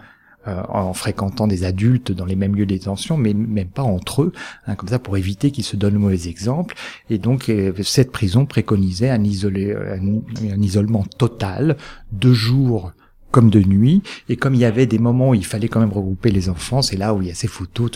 en 0.47 0.93
fréquentant 0.93 1.47
des 1.47 1.63
adultes 1.63 2.11
dans 2.11 2.25
les 2.25 2.35
mêmes 2.35 2.55
lieux 2.55 2.65
de 2.65 2.73
détention, 2.73 3.17
mais 3.17 3.33
même 3.33 3.67
pas 3.67 3.83
entre 3.83 4.23
eux, 4.23 4.31
hein, 4.65 4.75
comme 4.75 4.89
ça 4.89 4.99
pour 4.99 5.17
éviter 5.17 5.51
qu'ils 5.51 5.63
se 5.63 5.75
donnent 5.75 5.93
le 5.93 5.99
mauvais 5.99 6.27
exemple. 6.27 6.75
Et 7.09 7.17
donc 7.17 7.51
cette 7.83 8.11
prison 8.11 8.45
préconisait 8.45 9.09
un, 9.09 9.23
isolé, 9.23 9.75
un 9.75 10.61
isolement 10.61 11.03
total, 11.17 11.77
deux 12.11 12.33
jours 12.33 12.91
comme 13.31 13.49
de 13.49 13.59
nuit. 13.59 14.01
Et 14.29 14.35
comme 14.35 14.55
il 14.55 14.61
y 14.61 14.65
avait 14.65 14.85
des 14.85 14.99
moments 14.99 15.29
où 15.29 15.33
il 15.33 15.45
fallait 15.45 15.67
quand 15.67 15.79
même 15.79 15.91
regrouper 15.91 16.31
les 16.31 16.49
enfants, 16.49 16.81
c'est 16.81 16.97
là 16.97 17.13
où 17.13 17.21
il 17.21 17.27
y 17.27 17.31
a 17.31 17.35
ces 17.35 17.47
photos 17.47 17.91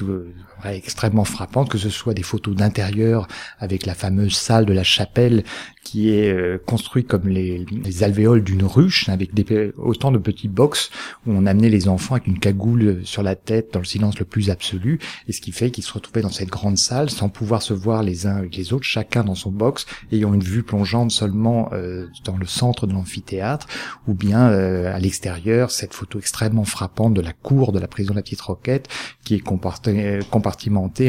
extrêmement 0.65 1.25
frappantes, 1.25 1.69
que 1.69 1.77
ce 1.77 1.89
soit 1.89 2.13
des 2.13 2.23
photos 2.23 2.55
d'intérieur 2.55 3.27
avec 3.59 3.85
la 3.85 3.93
fameuse 3.93 4.35
salle 4.35 4.65
de 4.65 4.73
la 4.73 4.83
chapelle 4.83 5.43
qui 5.83 6.11
est 6.11 6.31
euh, 6.31 6.57
construite 6.63 7.07
comme 7.07 7.27
les, 7.27 7.65
les 7.65 8.03
alvéoles 8.03 8.43
d'une 8.43 8.63
ruche, 8.63 9.09
avec 9.09 9.33
des, 9.33 9.71
autant 9.77 10.11
de 10.11 10.17
petits 10.19 10.47
box 10.47 10.91
où 11.25 11.31
on 11.31 11.45
amenait 11.45 11.69
les 11.69 11.87
enfants 11.87 12.15
avec 12.15 12.27
une 12.27 12.39
cagoule 12.39 13.01
sur 13.03 13.23
la 13.23 13.35
tête 13.35 13.73
dans 13.73 13.79
le 13.79 13.85
silence 13.85 14.19
le 14.19 14.25
plus 14.25 14.49
absolu, 14.49 14.99
et 15.27 15.33
ce 15.33 15.41
qui 15.41 15.51
fait 15.51 15.71
qu'ils 15.71 15.83
se 15.83 15.93
retrouvaient 15.93 16.21
dans 16.21 16.29
cette 16.29 16.49
grande 16.49 16.77
salle 16.77 17.09
sans 17.09 17.29
pouvoir 17.29 17.61
se 17.61 17.73
voir 17.73 18.03
les 18.03 18.27
uns 18.27 18.35
avec 18.35 18.55
les 18.55 18.73
autres, 18.73 18.85
chacun 18.85 19.23
dans 19.23 19.35
son 19.35 19.51
box, 19.51 19.85
ayant 20.11 20.33
une 20.33 20.43
vue 20.43 20.63
plongeante 20.63 21.11
seulement 21.11 21.69
euh, 21.73 22.07
dans 22.25 22.37
le 22.37 22.45
centre 22.45 22.85
de 22.85 22.93
l'amphithéâtre, 22.93 23.67
ou 24.07 24.13
bien 24.13 24.49
euh, 24.49 24.95
à 24.95 24.99
l'extérieur, 24.99 25.71
cette 25.71 25.93
photo 25.93 26.19
extrêmement 26.19 26.65
frappante 26.65 27.13
de 27.13 27.21
la 27.21 27.33
cour 27.33 27.71
de 27.71 27.79
la 27.79 27.87
prison 27.87 28.11
de 28.11 28.17
la 28.17 28.23
Petite 28.23 28.41
Roquette, 28.41 28.87
qui 29.23 29.35
est 29.35 29.39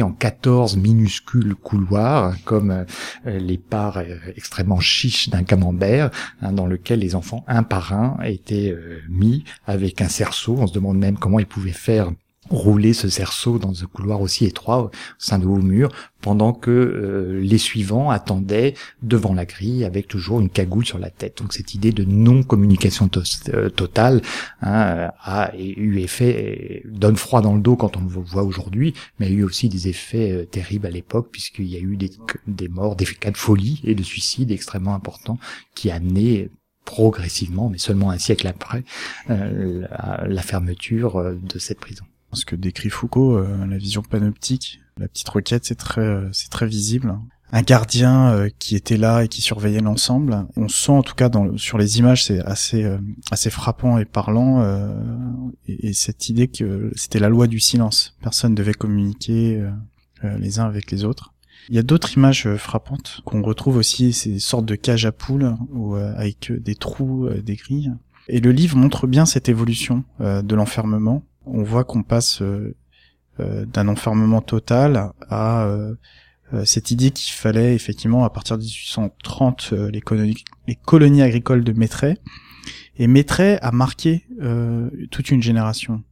en 0.01 0.11
14 0.11 0.77
minuscules 0.77 1.55
couloirs, 1.55 2.35
comme 2.45 2.85
les 3.25 3.57
parts 3.57 3.99
extrêmement 4.35 4.79
chiche 4.79 5.29
d'un 5.29 5.43
camembert 5.43 6.11
hein, 6.41 6.53
dans 6.53 6.67
lequel 6.67 6.99
les 6.99 7.15
enfants 7.15 7.43
un 7.47 7.63
par 7.63 7.93
un 7.93 8.17
étaient 8.23 8.71
euh, 8.71 9.01
mis 9.09 9.43
avec 9.65 10.01
un 10.01 10.09
cerceau. 10.09 10.57
On 10.59 10.67
se 10.67 10.73
demande 10.73 10.97
même 10.97 11.17
comment 11.17 11.39
ils 11.39 11.45
pouvaient 11.45 11.71
faire 11.71 12.11
rouler 12.53 12.93
ce 12.93 13.09
cerceau 13.09 13.57
dans 13.57 13.83
un 13.83 13.87
couloir 13.87 14.21
aussi 14.21 14.45
étroit 14.45 14.83
au 14.83 14.91
sein 15.17 15.39
de 15.39 15.45
hauts 15.45 15.57
murs 15.57 15.89
pendant 16.21 16.53
que 16.53 16.71
euh, 16.71 17.41
les 17.41 17.57
suivants 17.57 18.09
attendaient 18.09 18.75
devant 19.01 19.33
la 19.33 19.45
grille 19.45 19.83
avec 19.83 20.07
toujours 20.07 20.39
une 20.39 20.49
cagoule 20.49 20.85
sur 20.85 20.99
la 20.99 21.09
tête. 21.09 21.39
Donc 21.39 21.51
cette 21.51 21.73
idée 21.73 21.91
de 21.91 22.05
non-communication 22.05 23.09
euh, 23.49 23.69
totale 23.69 24.21
hein, 24.61 25.09
a 25.21 25.51
eu 25.57 25.99
effet, 25.99 26.83
donne 26.85 27.17
froid 27.17 27.41
dans 27.41 27.55
le 27.55 27.61
dos 27.61 27.75
quand 27.75 27.97
on 27.97 28.01
le 28.01 28.07
voit 28.07 28.43
aujourd'hui, 28.43 28.93
mais 29.19 29.25
a 29.25 29.29
eu 29.29 29.43
aussi 29.43 29.67
des 29.67 29.87
effets 29.87 30.47
terribles 30.49 30.85
à 30.85 30.91
l'époque 30.91 31.29
puisqu'il 31.31 31.67
y 31.67 31.75
a 31.75 31.79
eu 31.79 31.97
des, 31.97 32.11
des 32.47 32.67
morts, 32.67 32.95
des 32.95 33.05
cas 33.05 33.31
de 33.31 33.37
folie 33.37 33.81
et 33.83 33.95
de 33.95 34.03
suicide 34.03 34.51
extrêmement 34.51 34.95
importants 34.95 35.39
qui 35.75 35.91
amenaient 35.91 36.49
progressivement, 36.85 37.69
mais 37.69 37.77
seulement 37.77 38.11
un 38.11 38.17
siècle 38.17 38.45
après, 38.47 38.83
la 39.29 40.41
fermeture 40.41 41.33
de 41.41 41.59
cette 41.59 41.79
prison 41.79 42.03
ce 42.35 42.45
que 42.45 42.55
décrit 42.55 42.89
Foucault, 42.89 43.37
euh, 43.37 43.65
la 43.65 43.77
vision 43.77 44.01
panoptique, 44.01 44.81
la 44.97 45.07
petite 45.07 45.29
requête, 45.29 45.65
c'est 45.65 45.75
très, 45.75 46.01
euh, 46.01 46.29
c'est 46.31 46.49
très 46.49 46.67
visible. 46.67 47.17
Un 47.51 47.61
gardien 47.61 48.29
euh, 48.29 48.49
qui 48.59 48.75
était 48.75 48.97
là 48.97 49.23
et 49.23 49.27
qui 49.27 49.41
surveillait 49.41 49.81
l'ensemble. 49.81 50.47
On 50.55 50.67
sent 50.67 50.91
en 50.91 51.03
tout 51.03 51.15
cas 51.15 51.29
dans, 51.29 51.55
sur 51.57 51.77
les 51.77 51.99
images, 51.99 52.25
c'est 52.25 52.39
assez, 52.39 52.89
assez 53.31 53.49
frappant 53.49 53.99
et 53.99 54.05
parlant. 54.05 54.63
Et, 55.67 55.89
et, 55.89 55.93
cette 55.93 56.29
idée 56.29 56.47
que 56.47 56.91
c'était 56.95 57.19
la 57.19 57.29
loi 57.29 57.45
du 57.45 57.59
silence. 57.59 58.17
Personne 58.21 58.55
devait 58.55 58.73
communiquer 58.73 59.63
les 60.23 60.57
uns 60.57 60.65
avec 60.65 60.89
les 60.89 61.03
autres. 61.03 61.33
Il 61.69 61.75
y 61.75 61.79
a 61.79 61.83
d'autres 61.83 62.17
images 62.17 62.55
frappantes 62.55 63.21
qu'on 63.23 63.43
retrouve 63.43 63.77
aussi, 63.77 64.13
ces 64.13 64.39
sortes 64.39 64.65
de 64.65 64.75
cages 64.75 65.05
à 65.05 65.11
poules 65.11 65.55
ou 65.71 65.93
avec 65.93 66.51
des 66.51 66.75
trous, 66.75 67.29
des 67.29 67.55
grilles. 67.55 67.93
Et 68.29 68.39
le 68.39 68.51
livre 68.51 68.77
montre 68.77 69.05
bien 69.05 69.27
cette 69.27 69.47
évolution 69.47 70.03
de 70.19 70.55
l'enfermement 70.55 71.23
on 71.45 71.63
voit 71.63 71.83
qu'on 71.83 72.03
passe 72.03 72.41
euh, 72.41 72.75
euh, 73.39 73.65
d'un 73.65 73.87
enfermement 73.87 74.41
total 74.41 75.11
à 75.29 75.65
euh, 75.65 75.95
cette 76.65 76.91
idée 76.91 77.11
qu'il 77.11 77.33
fallait 77.33 77.73
effectivement 77.73 78.25
à 78.25 78.29
partir 78.29 78.57
de 78.57 78.63
1830 78.63 79.73
les, 79.91 80.01
colonies, 80.01 80.43
les 80.67 80.75
colonies 80.75 81.23
agricoles 81.23 81.63
de 81.63 81.73
Maitret. 81.73 82.17
Et 82.97 83.07
Maitret 83.07 83.57
a 83.63 83.71
marqué 83.71 84.27
toute 85.09 85.31
une 85.31 85.41
génération. 85.41 86.03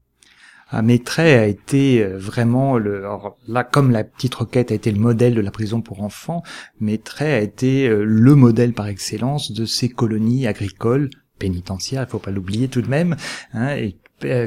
Ah, 0.72 0.82
Maitret 0.82 1.38
a 1.38 1.46
été 1.46 2.04
vraiment 2.04 2.80
le 2.80 3.06
là 3.48 3.64
comme 3.64 3.92
la 3.92 4.04
petite 4.04 4.34
requête 4.34 4.72
a 4.72 4.74
été 4.74 4.92
le 4.92 5.00
modèle 5.00 5.36
de 5.36 5.42
la 5.42 5.52
prison 5.52 5.82
pour 5.82 6.02
enfants, 6.02 6.42
Maitret 6.80 7.34
a 7.34 7.42
été 7.42 7.88
le 7.88 8.36
modèle 8.36 8.74
par 8.74 8.88
excellence 8.88 9.52
de 9.52 9.66
ces 9.66 9.90
colonies 9.90 10.48
agricoles 10.48 11.12
pénitentiaires, 11.38 12.06
il 12.08 12.10
faut 12.10 12.18
pas 12.18 12.32
l'oublier 12.32 12.68
tout 12.68 12.82
de 12.82 12.90
même, 12.90 13.16
hein, 13.54 13.76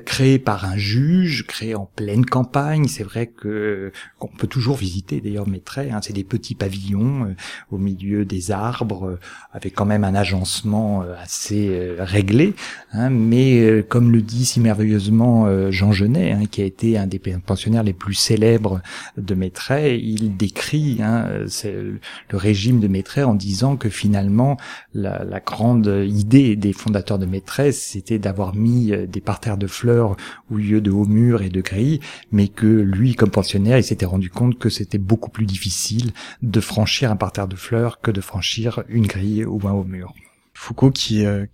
créé 0.05 0.39
par 0.39 0.65
un 0.65 0.77
juge, 0.77 1.47
créé 1.47 1.75
en 1.75 1.87
pleine 1.97 2.25
campagne. 2.25 2.89
C'est 2.89 3.05
vrai 3.05 3.27
que 3.27 3.93
qu'on 4.19 4.29
peut 4.29 4.47
toujours 4.47 4.77
visiter 4.77 5.21
d'ailleurs 5.21 5.49
Maitret. 5.49 5.91
Hein, 5.91 6.01
c'est 6.03 6.13
des 6.13 6.25
petits 6.25 6.55
pavillons 6.55 7.25
euh, 7.25 7.35
au 7.71 7.79
milieu 7.79 8.25
des 8.25 8.51
arbres, 8.51 9.07
euh, 9.07 9.21
avec 9.53 9.75
quand 9.75 9.87
même 9.87 10.05
un 10.05 10.15
agencement 10.15 11.03
assez 11.21 11.95
réglé. 11.99 12.55
Hein, 12.93 13.11
mais 13.11 13.85
comme 13.89 14.13
le 14.13 14.23
dit 14.23 14.45
si 14.45 14.61
merveilleusement 14.61 15.71
Jean 15.71 15.93
Genet, 15.93 16.33
hein, 16.33 16.47
qui 16.51 16.63
a 16.63 16.65
été 16.65 16.99
un 16.99 17.07
des 17.07 17.19
pensionnaires 17.19 17.83
les 17.83 17.93
plus 17.93 18.15
célèbres 18.15 18.81
de 19.17 19.35
Maitret, 19.35 19.99
il 19.99 20.37
décrit 20.37 20.99
hein, 21.03 21.29
le 21.65 22.37
régime 22.37 22.81
de 22.81 22.89
Maitret 22.89 23.23
en 23.23 23.35
disant 23.35 23.77
que 23.77 23.89
finalement 23.89 24.57
la, 24.93 25.25
la 25.25 25.41
grande 25.41 26.05
idée 26.07 26.57
des 26.57 26.73
fondateurs 26.73 27.19
de 27.19 27.27
Maitret, 27.27 27.73
c'était 27.73 28.19
d'avoir 28.19 28.55
mis 28.55 28.93
des 29.07 29.21
parterres 29.21 29.57
de 29.57 29.64
fleurs 29.67 30.17
au 30.51 30.57
lieu 30.57 30.81
de 30.81 30.91
hauts 30.91 31.07
murs 31.07 31.43
et 31.43 31.49
de 31.49 31.61
grilles, 31.61 32.01
mais 32.33 32.49
que 32.49 32.67
lui, 32.67 33.15
comme 33.15 33.31
pensionnaire, 33.31 33.79
il 33.79 33.85
s'était 33.85 34.07
rendu 34.07 34.31
compte 34.31 34.59
que 34.59 34.69
c'était 34.69 34.99
beaucoup 34.99 35.31
plus 35.31 35.47
difficile 35.47 36.13
de 36.43 36.61
franchir 36.61 37.11
un 37.11 37.17
parterre 37.17 37.49
de 37.49 37.57
fleurs 37.57 38.01
que 38.01 38.11
de 38.11 38.21
franchir 38.21 38.85
une 38.89 39.07
grille 39.07 39.45
ou 39.45 39.67
un 39.67 39.73
haut 39.73 39.85
mur. 39.85 40.15
Foucault 40.55 40.91
qui 40.91 41.27
euh, 41.27 41.47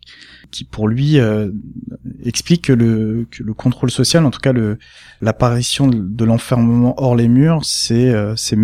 qui 0.50 0.64
pour 0.64 0.88
lui 0.88 1.18
euh, 1.18 1.50
explique 2.24 2.64
que 2.64 2.72
le 2.72 3.26
que 3.30 3.42
le 3.42 3.54
contrôle 3.54 3.90
social 3.90 4.24
en 4.24 4.30
tout 4.30 4.40
cas 4.40 4.52
le 4.52 4.78
l'apparition 5.20 5.88
de, 5.88 6.24
l'enfermement 6.24 6.94
hors 7.02 7.16
les 7.16 7.28
murs 7.28 7.64
c'est 7.64 8.10
euh, 8.10 8.34
c'est 8.36 8.56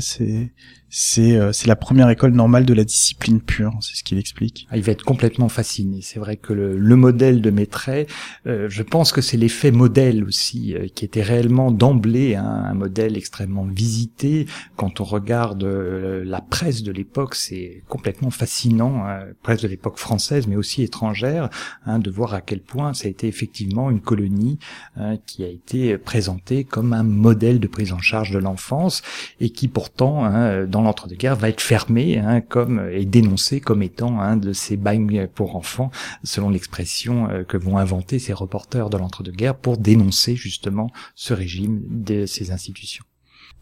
c'est 0.00 0.52
c'est 0.96 1.36
euh, 1.36 1.50
la 1.66 1.74
première 1.74 2.08
école 2.08 2.34
normale 2.34 2.64
de 2.64 2.72
la 2.72 2.84
discipline 2.84 3.40
pure, 3.40 3.72
c'est 3.80 3.96
ce 3.96 4.04
qu'il 4.04 4.16
explique. 4.16 4.68
Ah, 4.70 4.76
il 4.76 4.84
va 4.84 4.92
être 4.92 5.02
complètement 5.02 5.48
fasciné. 5.48 5.98
C'est 6.02 6.20
vrai 6.20 6.36
que 6.36 6.52
le, 6.52 6.78
le 6.78 6.94
modèle 6.96 7.40
de 7.40 7.50
Maitret, 7.50 8.06
euh, 8.46 8.68
je 8.70 8.84
pense 8.84 9.10
que 9.10 9.20
c'est 9.20 9.36
l'effet 9.36 9.72
modèle 9.72 10.22
aussi 10.22 10.72
euh, 10.72 10.86
qui 10.94 11.04
était 11.04 11.24
réellement 11.24 11.72
d'emblée 11.72 12.36
hein, 12.36 12.44
un 12.44 12.74
modèle 12.74 13.16
extrêmement 13.16 13.64
visité. 13.64 14.46
Quand 14.76 15.00
on 15.00 15.04
regarde 15.04 15.64
la 15.64 16.40
presse 16.40 16.84
de 16.84 16.92
l'époque, 16.92 17.34
c'est 17.34 17.82
complètement 17.88 18.30
fascinant, 18.30 19.04
hein, 19.04 19.24
presse 19.42 19.62
de 19.62 19.68
l'époque 19.68 19.98
française 19.98 20.46
mais 20.46 20.54
aussi 20.54 20.84
étrangère, 20.84 21.33
hein, 21.38 21.98
de 21.98 22.10
voir 22.10 22.34
à 22.34 22.40
quel 22.40 22.60
point 22.60 22.94
ça 22.94 23.06
a 23.06 23.10
été 23.10 23.26
effectivement 23.26 23.90
une 23.90 24.00
colonie 24.00 24.58
hein, 24.96 25.16
qui 25.26 25.44
a 25.44 25.48
été 25.48 25.98
présentée 25.98 26.64
comme 26.64 26.92
un 26.92 27.02
modèle 27.02 27.60
de 27.60 27.66
prise 27.66 27.92
en 27.92 27.98
charge 27.98 28.30
de 28.30 28.38
l'enfance 28.38 29.02
et 29.40 29.50
qui 29.50 29.68
pourtant 29.68 30.24
hein, 30.24 30.66
dans 30.66 30.82
l'entre-deux-guerres 30.82 31.36
va 31.36 31.48
être 31.48 31.60
fermé 31.60 32.18
hein, 32.18 32.40
comme 32.40 32.88
et 32.90 33.04
dénoncé 33.04 33.60
comme 33.60 33.82
étant 33.82 34.20
un 34.20 34.36
de 34.36 34.52
ces 34.52 34.76
bagnes 34.76 35.26
pour 35.34 35.56
enfants, 35.56 35.90
selon 36.22 36.50
l'expression 36.50 37.28
euh, 37.30 37.44
que 37.44 37.56
vont 37.56 37.78
inventer 37.78 38.18
ces 38.18 38.32
reporters 38.32 38.90
de 38.90 38.96
l'entre-deux-guerres 38.96 39.56
pour 39.56 39.78
dénoncer 39.78 40.36
justement 40.36 40.90
ce 41.14 41.34
régime 41.34 41.82
de 41.88 42.26
ces 42.26 42.50
institutions 42.50 43.04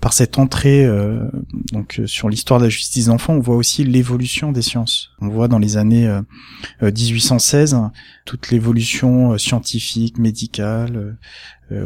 par 0.03 0.13
cette 0.13 0.37
entrée 0.37 0.85
euh, 0.85 1.31
donc 1.71 2.01
euh, 2.01 2.09
sur 2.09 2.29
l'histoire 2.29 2.59
de 2.59 2.65
la 2.65 2.69
justice 2.69 3.05
des 3.05 3.11
enfants, 3.11 3.35
on 3.35 3.41
voit 3.41 3.55
aussi 3.55 3.85
l'évolution 3.85 4.51
des 4.51 4.61
sciences. 4.61 5.13
On 5.21 5.29
voit 5.29 5.47
dans 5.47 5.61
les 5.61 5.77
années 5.77 6.13
1816 6.83 7.77
toute 8.25 8.51
l'évolution 8.51 9.39
scientifique, 9.39 10.19
médicale, 10.19 11.17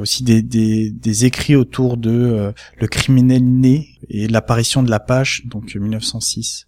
aussi 0.01 0.25
des, 0.25 0.43
des, 0.43 0.91
des, 0.91 1.25
écrits 1.27 1.55
autour 1.55 1.99
de 1.99 2.53
le 2.79 2.87
criminel 2.89 3.45
né 3.45 3.91
et 4.09 4.27
l'apparition 4.27 4.83
de 4.83 4.91
la 4.91 4.99
page, 4.99 5.43
donc 5.45 5.75
1906. 5.75 6.67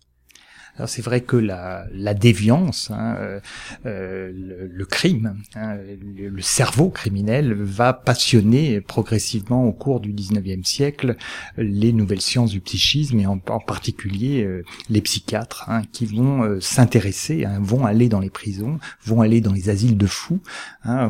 C'est 0.86 1.02
vrai 1.02 1.20
que 1.20 1.36
la, 1.36 1.86
la 1.92 2.14
déviance, 2.14 2.90
hein, 2.90 3.16
euh, 3.18 3.40
euh 3.86 4.30
le, 4.70 4.84
crime, 4.84 5.36
hein, 5.54 5.76
le, 6.16 6.40
cerveau 6.40 6.90
criminel 6.90 7.52
va 7.52 7.92
passionner 7.92 8.80
progressivement 8.80 9.64
au 9.64 9.72
cours 9.72 10.00
du 10.00 10.12
19e 10.12 10.64
siècle 10.64 11.16
les 11.56 11.92
nouvelles 11.92 12.20
sciences 12.20 12.50
du 12.50 12.60
psychisme 12.60 13.18
et 13.20 13.26
en, 13.26 13.38
particulier 13.38 14.44
euh, 14.44 14.64
les 14.88 15.00
psychiatres 15.00 15.64
hein, 15.68 15.82
qui 15.92 16.06
vont 16.06 16.42
euh, 16.42 16.60
s'intéresser, 16.60 17.44
hein, 17.44 17.58
vont 17.60 17.84
aller 17.84 18.08
dans 18.08 18.20
les 18.20 18.30
prisons, 18.30 18.78
vont 19.04 19.20
aller 19.20 19.40
dans 19.40 19.52
les 19.52 19.68
asiles 19.70 19.96
de 19.96 20.06
fous, 20.06 20.40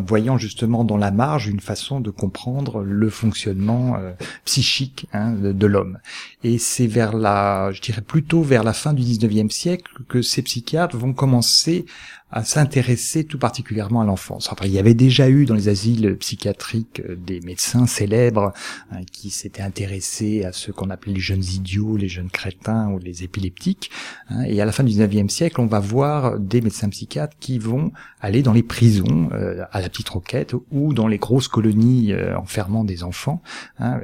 voyant 0.07 0.39
justement 0.39 0.85
dans 0.85 0.97
la 0.97 1.11
marge 1.11 1.47
une 1.47 1.61
façon 1.61 2.01
de 2.01 2.11
comprendre 2.11 2.83
le 2.83 3.11
fonctionnement 3.11 3.99
psychique 4.45 5.07
de, 5.15 5.53
de 5.53 5.67
l'homme. 5.67 5.99
Et 6.45 6.59
c'est 6.59 6.87
vers 6.87 7.17
la, 7.17 7.73
je 7.73 7.81
dirais 7.81 8.01
plutôt 8.01 8.43
vers 8.43 8.63
la 8.63 8.73
fin 8.73 8.93
du 8.93 9.03
19e 9.03 9.51
siècle 9.51 9.91
que 10.09 10.23
ces 10.23 10.43
psychiatres 10.43 10.97
vont 10.97 11.13
commencer 11.13 11.85
à 12.31 12.45
s'intéresser 12.45 13.25
tout 13.25 13.39
particulièrement 13.39 14.03
à 14.03 14.05
l'enfance. 14.05 14.53
Enfin, 14.53 14.67
il 14.67 14.73
y 14.73 14.79
avait 14.79 14.95
déjà 14.95 15.31
eu 15.31 15.47
dans 15.47 15.55
les 15.55 15.69
asiles 15.69 16.17
psychiatriques 16.19 17.01
euh, 17.01 17.17
des 17.17 17.41
médecins 17.41 17.87
célèbres 17.87 18.53
hein, 18.91 19.01
qui 19.11 19.31
s'étaient 19.31 19.63
intéressés 19.63 20.45
à 20.45 20.53
ce 20.53 20.71
qu'on 20.71 20.91
appelait 20.91 21.15
les 21.15 21.21
jeunes 21.21 21.43
idiots, 21.43 21.97
les 21.97 22.09
jeunes 22.09 22.31
crétins 22.31 22.91
ou 22.91 22.99
les 22.99 23.25
épileptiques. 23.25 23.91
Hein. 24.29 24.43
et 24.43 24.61
à 24.61 24.67
la 24.67 24.73
fin 24.73 24.85
du 24.85 24.93
19e 24.93 25.29
siècle, 25.29 25.61
on 25.61 25.67
va 25.67 25.81
voir 25.81 26.39
des 26.39 26.61
médecins 26.61 26.89
psychiatres 26.91 27.37
qui 27.41 27.59
vont 27.59 27.93
aller 28.21 28.43
dans 28.43 28.53
les 28.53 28.63
prisons 28.63 29.31
euh, 29.33 29.65
à 29.73 29.81
la 29.81 29.89
petite 29.89 30.09
roquette 30.11 30.55
ou 30.71 30.93
dans 30.93 31.07
les 31.07 31.19
grosses 31.19 31.49
colonies 31.49 32.13
euh, 32.13 32.37
enfermant 32.37 32.85
des 32.85 33.05
enfants. 33.05 33.41
Hein, 33.79 34.01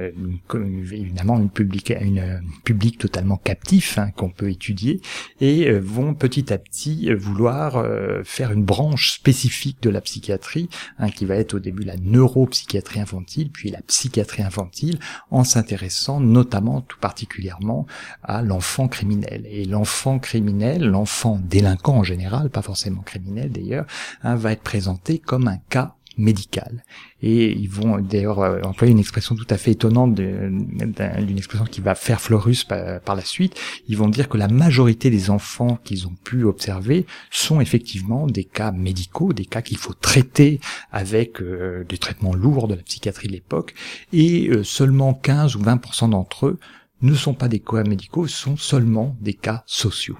évidemment, 0.91 1.37
une 1.37 1.49
public, 1.49 1.93
une 2.01 2.41
public 2.63 2.97
totalement 2.97 3.37
captif 3.37 3.99
hein, 3.99 4.09
qu'on 4.15 4.29
peut 4.29 4.49
étudier 4.49 5.01
et 5.41 5.71
vont 5.71 6.13
petit 6.13 6.51
à 6.51 6.57
petit 6.57 7.13
vouloir 7.13 7.83
faire 8.23 8.51
une 8.51 8.63
branche 8.63 9.13
spécifique 9.13 9.81
de 9.81 9.89
la 9.89 10.01
psychiatrie, 10.01 10.69
hein, 10.99 11.09
qui 11.09 11.25
va 11.25 11.35
être 11.35 11.55
au 11.55 11.59
début 11.59 11.83
la 11.83 11.97
neuropsychiatrie 11.97 12.99
infantile, 12.99 13.49
puis 13.51 13.69
la 13.69 13.81
psychiatrie 13.81 14.43
infantile, 14.43 14.99
en 15.31 15.43
s'intéressant 15.43 16.19
notamment, 16.19 16.81
tout 16.81 16.99
particulièrement, 16.99 17.85
à 18.23 18.41
l'enfant 18.41 18.87
criminel. 18.87 19.45
Et 19.49 19.65
l'enfant 19.65 20.19
criminel, 20.19 20.85
l'enfant 20.85 21.39
délinquant 21.41 21.97
en 21.97 22.03
général, 22.03 22.49
pas 22.49 22.61
forcément 22.61 23.01
criminel 23.01 23.51
d'ailleurs, 23.51 23.85
hein, 24.23 24.35
va 24.35 24.51
être 24.51 24.63
présenté 24.63 25.19
comme 25.19 25.47
un 25.47 25.57
cas 25.69 25.95
médical. 26.17 26.83
Et 27.21 27.51
ils 27.51 27.69
vont 27.69 27.99
d'ailleurs 27.99 28.39
euh, 28.39 28.61
employer 28.61 28.91
une 28.91 28.99
expression 28.99 29.35
tout 29.35 29.47
à 29.49 29.57
fait 29.57 29.71
étonnante, 29.71 30.15
d'une 30.15 31.37
expression 31.37 31.65
qui 31.65 31.81
va 31.81 31.95
faire 31.95 32.21
Florus 32.21 32.63
par, 32.63 33.15
la 33.15 33.21
suite. 33.21 33.55
Ils 33.87 33.97
vont 33.97 34.09
dire 34.09 34.29
que 34.29 34.37
la 34.37 34.47
majorité 34.47 35.09
des 35.09 35.29
enfants 35.29 35.79
qu'ils 35.83 36.07
ont 36.07 36.15
pu 36.23 36.43
observer 36.43 37.05
sont 37.31 37.61
effectivement 37.61 38.27
des 38.27 38.43
cas 38.43 38.71
médicaux, 38.71 39.33
des 39.33 39.45
cas 39.45 39.61
qu'il 39.61 39.77
faut 39.77 39.93
traiter 39.93 40.59
avec 40.91 41.41
euh, 41.41 41.83
des 41.87 41.97
traitements 41.97 42.33
lourds 42.33 42.67
de 42.67 42.75
la 42.75 42.83
psychiatrie 42.83 43.27
de 43.27 43.33
l'époque, 43.33 43.73
et 44.13 44.49
euh, 44.49 44.63
seulement 44.63 45.13
15 45.13 45.55
ou 45.55 45.61
20% 45.61 46.09
d'entre 46.09 46.47
eux 46.47 46.59
ne 47.01 47.13
sont 47.13 47.33
pas 47.33 47.47
des 47.47 47.59
cas 47.59 47.83
médicaux, 47.83 48.27
sont 48.27 48.57
seulement 48.57 49.15
des 49.21 49.33
cas 49.33 49.63
sociaux. 49.65 50.17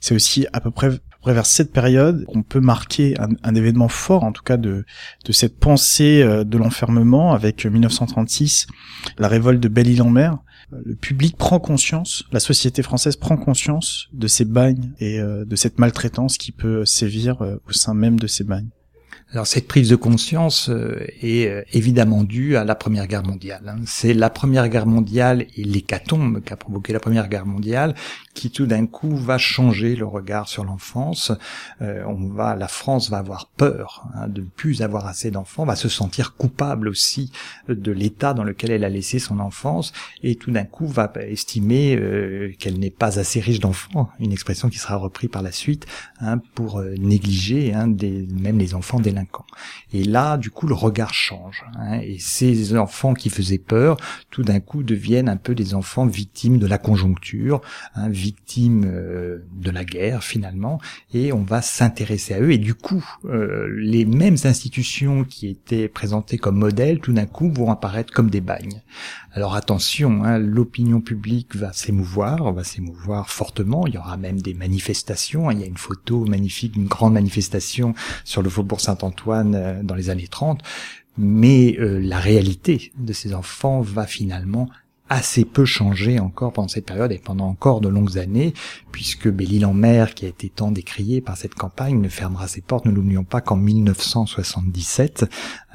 C'est 0.00 0.14
aussi 0.14 0.46
à 0.52 0.60
peu 0.60 0.70
près 0.70 0.90
vers 1.32 1.46
cette 1.46 1.72
période, 1.72 2.24
on 2.28 2.42
peut 2.42 2.60
marquer 2.60 3.14
un, 3.42 3.54
événement 3.54 3.88
fort, 3.88 4.24
en 4.24 4.32
tout 4.32 4.42
cas 4.42 4.56
de, 4.56 4.84
de 5.24 5.32
cette 5.32 5.58
pensée 5.58 6.22
euh, 6.22 6.44
de 6.44 6.58
l'enfermement, 6.58 7.32
avec 7.32 7.64
1936, 7.64 8.66
euh, 8.68 9.10
la 9.18 9.28
révolte 9.28 9.60
de 9.60 9.68
Belle-Île-en-Mer. 9.68 10.38
Le 10.70 10.94
public 10.94 11.36
prend 11.36 11.58
conscience, 11.60 12.24
la 12.30 12.40
société 12.40 12.82
française 12.82 13.16
prend 13.16 13.38
conscience 13.38 14.08
de 14.12 14.26
ces 14.26 14.44
bagnes 14.44 14.92
et 15.00 15.18
euh, 15.18 15.44
de 15.46 15.56
cette 15.56 15.78
maltraitance 15.78 16.36
qui 16.36 16.52
peut 16.52 16.84
sévir 16.84 17.40
au 17.40 17.72
sein 17.72 17.94
même 17.94 18.18
de 18.18 18.26
ces 18.26 18.44
bagnes. 18.44 18.68
Alors 19.32 19.46
cette 19.46 19.68
prise 19.68 19.90
de 19.90 19.96
conscience 19.96 20.70
est 21.20 21.64
évidemment 21.74 22.24
due 22.24 22.56
à 22.56 22.64
la 22.64 22.74
Première 22.74 23.06
Guerre 23.06 23.24
mondiale. 23.24 23.62
Hein. 23.68 23.82
C'est 23.86 24.14
la 24.14 24.30
Première 24.30 24.68
Guerre 24.70 24.86
mondiale 24.86 25.46
et 25.54 25.64
l'hécatombe 25.64 26.40
qu'a 26.42 26.56
provoqué 26.56 26.94
la 26.94 27.00
Première 27.00 27.28
Guerre 27.28 27.44
mondiale 27.44 27.94
qui 28.38 28.50
tout 28.50 28.66
d'un 28.66 28.86
coup 28.86 29.16
va 29.16 29.36
changer 29.36 29.96
le 29.96 30.06
regard 30.06 30.48
sur 30.48 30.64
l'enfance. 30.64 31.32
Euh, 31.82 32.02
on 32.06 32.28
va, 32.28 32.56
la 32.56 32.68
France 32.68 33.10
va 33.10 33.18
avoir 33.18 33.46
peur 33.46 34.06
hein, 34.14 34.28
de 34.28 34.40
ne 34.40 34.46
plus 34.46 34.80
avoir 34.82 35.06
assez 35.06 35.30
d'enfants, 35.30 35.64
va 35.64 35.76
se 35.76 35.88
sentir 35.88 36.34
coupable 36.36 36.88
aussi 36.88 37.30
de 37.68 37.92
l'état 37.92 38.34
dans 38.34 38.44
lequel 38.44 38.70
elle 38.70 38.84
a 38.84 38.88
laissé 38.88 39.18
son 39.18 39.40
enfance 39.40 39.92
et 40.22 40.36
tout 40.36 40.50
d'un 40.50 40.64
coup 40.64 40.86
va 40.86 41.12
estimer 41.16 41.98
qu'elle 42.58 42.78
n'est 42.78 42.90
pas 42.90 43.18
assez 43.18 43.40
riche 43.40 43.60
d'enfants, 43.60 44.08
une 44.20 44.32
expression 44.32 44.68
qui 44.68 44.78
sera 44.78 44.96
reprise 44.96 45.30
par 45.30 45.42
la 45.42 45.52
suite 45.52 45.86
hein, 46.20 46.38
pour 46.54 46.82
négliger 46.82 47.74
des, 47.88 48.26
même 48.32 48.58
les 48.58 48.74
enfants 48.74 49.00
des 49.00 49.12
et 49.92 50.04
là, 50.04 50.36
du 50.36 50.50
coup, 50.50 50.66
le 50.66 50.74
regard 50.74 51.14
change. 51.14 51.64
Hein, 51.76 52.00
et 52.00 52.18
ces 52.18 52.76
enfants 52.76 53.14
qui 53.14 53.30
faisaient 53.30 53.58
peur, 53.58 53.96
tout 54.30 54.42
d'un 54.42 54.60
coup, 54.60 54.82
deviennent 54.82 55.28
un 55.28 55.36
peu 55.36 55.54
des 55.54 55.74
enfants 55.74 56.06
victimes 56.06 56.58
de 56.58 56.66
la 56.66 56.78
conjoncture, 56.78 57.60
hein, 57.94 58.08
euh, 58.58 59.38
de 59.52 59.70
la 59.70 59.84
guerre 59.84 60.22
finalement. 60.22 60.80
Et 61.12 61.32
on 61.32 61.42
va 61.42 61.62
s'intéresser 61.62 62.34
à 62.34 62.40
eux. 62.40 62.52
Et 62.52 62.58
du 62.58 62.74
coup, 62.74 63.04
euh, 63.24 63.68
les 63.76 64.04
mêmes 64.04 64.36
institutions 64.44 65.24
qui 65.24 65.48
étaient 65.48 65.88
présentées 65.88 66.38
comme 66.38 66.56
modèles, 66.56 67.00
tout 67.00 67.12
d'un 67.12 67.26
coup, 67.26 67.50
vont 67.50 67.70
apparaître 67.70 68.12
comme 68.12 68.30
des 68.30 68.40
bagnes. 68.40 68.82
Alors 69.32 69.54
attention, 69.54 70.24
hein, 70.24 70.38
l'opinion 70.38 71.00
publique 71.00 71.56
va 71.56 71.72
s'émouvoir, 71.72 72.52
va 72.52 72.64
s'émouvoir 72.64 73.30
fortement. 73.30 73.86
Il 73.86 73.94
y 73.94 73.98
aura 73.98 74.16
même 74.16 74.40
des 74.40 74.54
manifestations. 74.54 75.50
Il 75.50 75.60
y 75.60 75.64
a 75.64 75.66
une 75.66 75.76
photo 75.76 76.24
magnifique 76.24 76.72
d'une 76.72 76.86
grande 76.86 77.14
manifestation 77.14 77.94
sur 78.24 78.42
le 78.42 78.50
faubourg 78.50 78.80
Saint-Antoine 78.80 79.54
euh, 79.54 79.82
dans 79.82 79.94
les 79.94 80.10
années 80.10 80.28
30. 80.28 80.62
Mais 81.20 81.76
la 81.80 82.20
réalité 82.20 82.92
de 82.96 83.12
ces 83.12 83.34
enfants 83.34 83.80
va 83.80 84.06
finalement 84.06 84.68
assez 85.08 85.44
peu 85.44 85.64
changé 85.64 86.18
encore 86.20 86.52
pendant 86.52 86.68
cette 86.68 86.86
période 86.86 87.12
et 87.12 87.18
pendant 87.18 87.46
encore 87.46 87.80
de 87.80 87.88
longues 87.88 88.18
années, 88.18 88.54
puisque 88.92 89.28
Belle-Île-en-Mer, 89.28 90.14
qui 90.14 90.26
a 90.26 90.28
été 90.28 90.48
tant 90.48 90.70
décrié 90.70 91.20
par 91.20 91.36
cette 91.36 91.54
campagne, 91.54 92.00
ne 92.00 92.08
fermera 92.08 92.48
ses 92.48 92.60
portes, 92.60 92.84
ne 92.86 92.90
l'oublions 92.90 93.24
pas 93.24 93.40
qu'en 93.40 93.56
1977, 93.56 95.24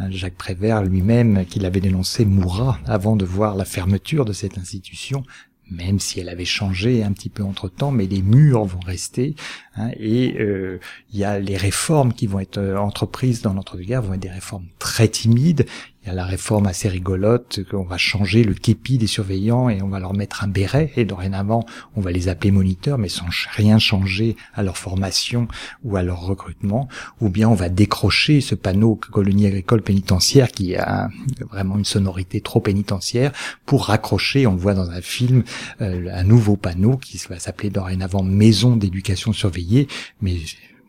euh, 0.02 0.06
Jacques 0.10 0.38
Prévert 0.38 0.84
lui-même, 0.84 1.46
qui 1.46 1.60
l'avait 1.60 1.82
dénoncé, 1.82 2.26
mourra 2.26 2.80
avant 2.86 3.16
de 3.16 3.26
voir 3.26 3.56
la 3.56 3.66
fermeture 3.66 4.26
de 4.26 4.34
cette 4.34 4.58
institution 4.58 5.24
même 5.72 6.00
si 6.00 6.20
elle 6.20 6.30
avait 6.30 6.46
changé 6.46 7.04
un 7.04 7.12
petit 7.14 7.30
peu 7.30 7.44
entre 7.44 7.70
temps, 7.70 7.92
mais 7.92 8.06
les 8.06 8.22
murs 8.22 8.66
vont 8.66 8.80
rester. 8.80 9.36
Hein, 9.76 9.90
et 9.98 10.40
euh, 10.40 10.80
il 11.12 11.20
y 11.20 11.24
a 11.24 11.40
les 11.40 11.58
réformes 11.58 12.14
qui 12.14 12.28
vont 12.28 12.40
être 12.40 12.58
euh, 12.58 12.78
entreprises 12.78 13.42
dans 13.42 13.54
l'entre-deux-guerres 13.54 14.02
vont 14.02 14.14
être 14.14 14.20
des 14.20 14.30
réformes 14.30 14.68
très 14.80 15.08
timides. 15.08 15.66
Il 16.04 16.10
y 16.10 16.12
a 16.12 16.16
la 16.16 16.26
réforme 16.26 16.68
assez 16.68 16.90
rigolote 16.90 17.62
qu'on 17.72 17.86
va 17.86 17.98
changer 17.98 18.44
le 18.44 18.54
képi 18.54 18.98
des 18.98 19.08
surveillants 19.08 19.70
et 19.70 19.82
on 19.82 19.88
va 19.88 20.00
leur 20.00 20.14
mettre 20.14 20.44
un 20.44 20.50
béret. 20.50 20.92
Et 20.98 21.06
dorénavant 21.06 21.66
on 21.96 22.02
va 22.02 22.12
les 22.12 22.28
appeler 22.28 22.52
moniteurs 22.52 22.98
mais 22.98 23.08
sans 23.08 23.28
rien 23.56 23.80
changer 23.80 24.36
à 24.54 24.64
leur 24.64 24.78
formation 24.78 25.48
ou 25.86 25.96
à 25.96 26.04
leur 26.04 26.20
recrutement. 26.20 26.90
Ou 27.22 27.30
bien 27.30 27.48
on 27.48 27.54
va 27.54 27.70
décrocher 27.70 28.42
ce 28.42 28.54
panneau 28.54 28.96
colonie 28.96 29.48
agricole 29.48 29.82
pénitentiaire 29.82 30.52
qui 30.52 30.76
a 30.76 31.10
vraiment 31.50 31.78
une 31.78 31.86
sonorité 31.86 32.42
trop 32.42 32.60
pénitentiaire 32.60 33.32
pour 33.66 33.86
raccrocher, 33.86 34.46
on 34.46 34.54
le 34.54 34.60
voit 34.60 34.74
dans 34.74 34.90
un 34.90 35.02
film, 35.02 35.44
euh, 35.80 36.10
un 36.14 36.24
nouveau 36.24 36.58
panneau 36.58 36.98
qui 36.98 37.18
va 37.30 37.40
s'appeler 37.40 37.70
dorénavant 37.70 38.24
maison 38.24 38.76
d'éducation 38.76 39.32
surveillée. 39.32 39.88
Mais 40.22 40.36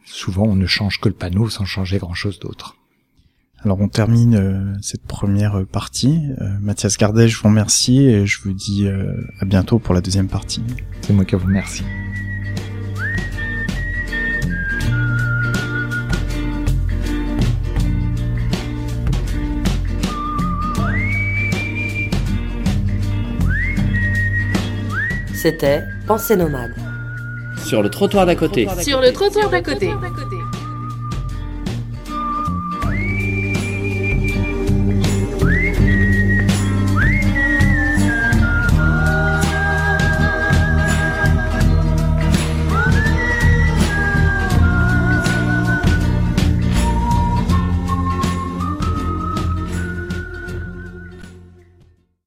souvent 0.05 0.45
on 0.45 0.57
ne 0.57 0.67
change 0.67 1.01
que 1.01 1.09
le 1.09 1.15
panneau 1.15 1.49
sans 1.49 1.65
changer 1.65 1.99
grand 1.99 2.15
chose 2.15 2.41
d'autre. 2.41 2.77
Alors 3.65 3.81
on 3.81 3.89
termine 3.89 4.35
euh, 4.35 4.79
cette 4.83 5.07
première 5.07 5.65
partie. 5.65 6.21
Euh, 6.39 6.49
Mathias 6.61 6.99
Gardet, 6.99 7.29
je 7.29 7.39
vous 7.39 7.49
remercie 7.49 8.05
et 8.05 8.27
je 8.27 8.43
vous 8.43 8.53
dis 8.53 8.87
euh, 8.87 9.15
à 9.41 9.47
bientôt 9.47 9.79
pour 9.79 9.95
la 9.95 10.03
deuxième 10.03 10.29
partie. 10.29 10.63
C'est 11.01 11.15
moi 11.15 11.25
qui 11.25 11.35
vous 11.35 11.47
remercie. 11.47 11.83
C'était 25.33 25.85
Pensée 26.07 26.37
nomade. 26.37 26.75
Sur 27.65 27.83
le 27.83 27.89
trottoir 27.89 28.27
d'à 28.27 28.37
côté. 28.37 28.69
Sur 28.83 29.01
le 29.01 29.11
trottoir 29.11 29.49
d'à 29.49 29.63
côté. 29.63 29.91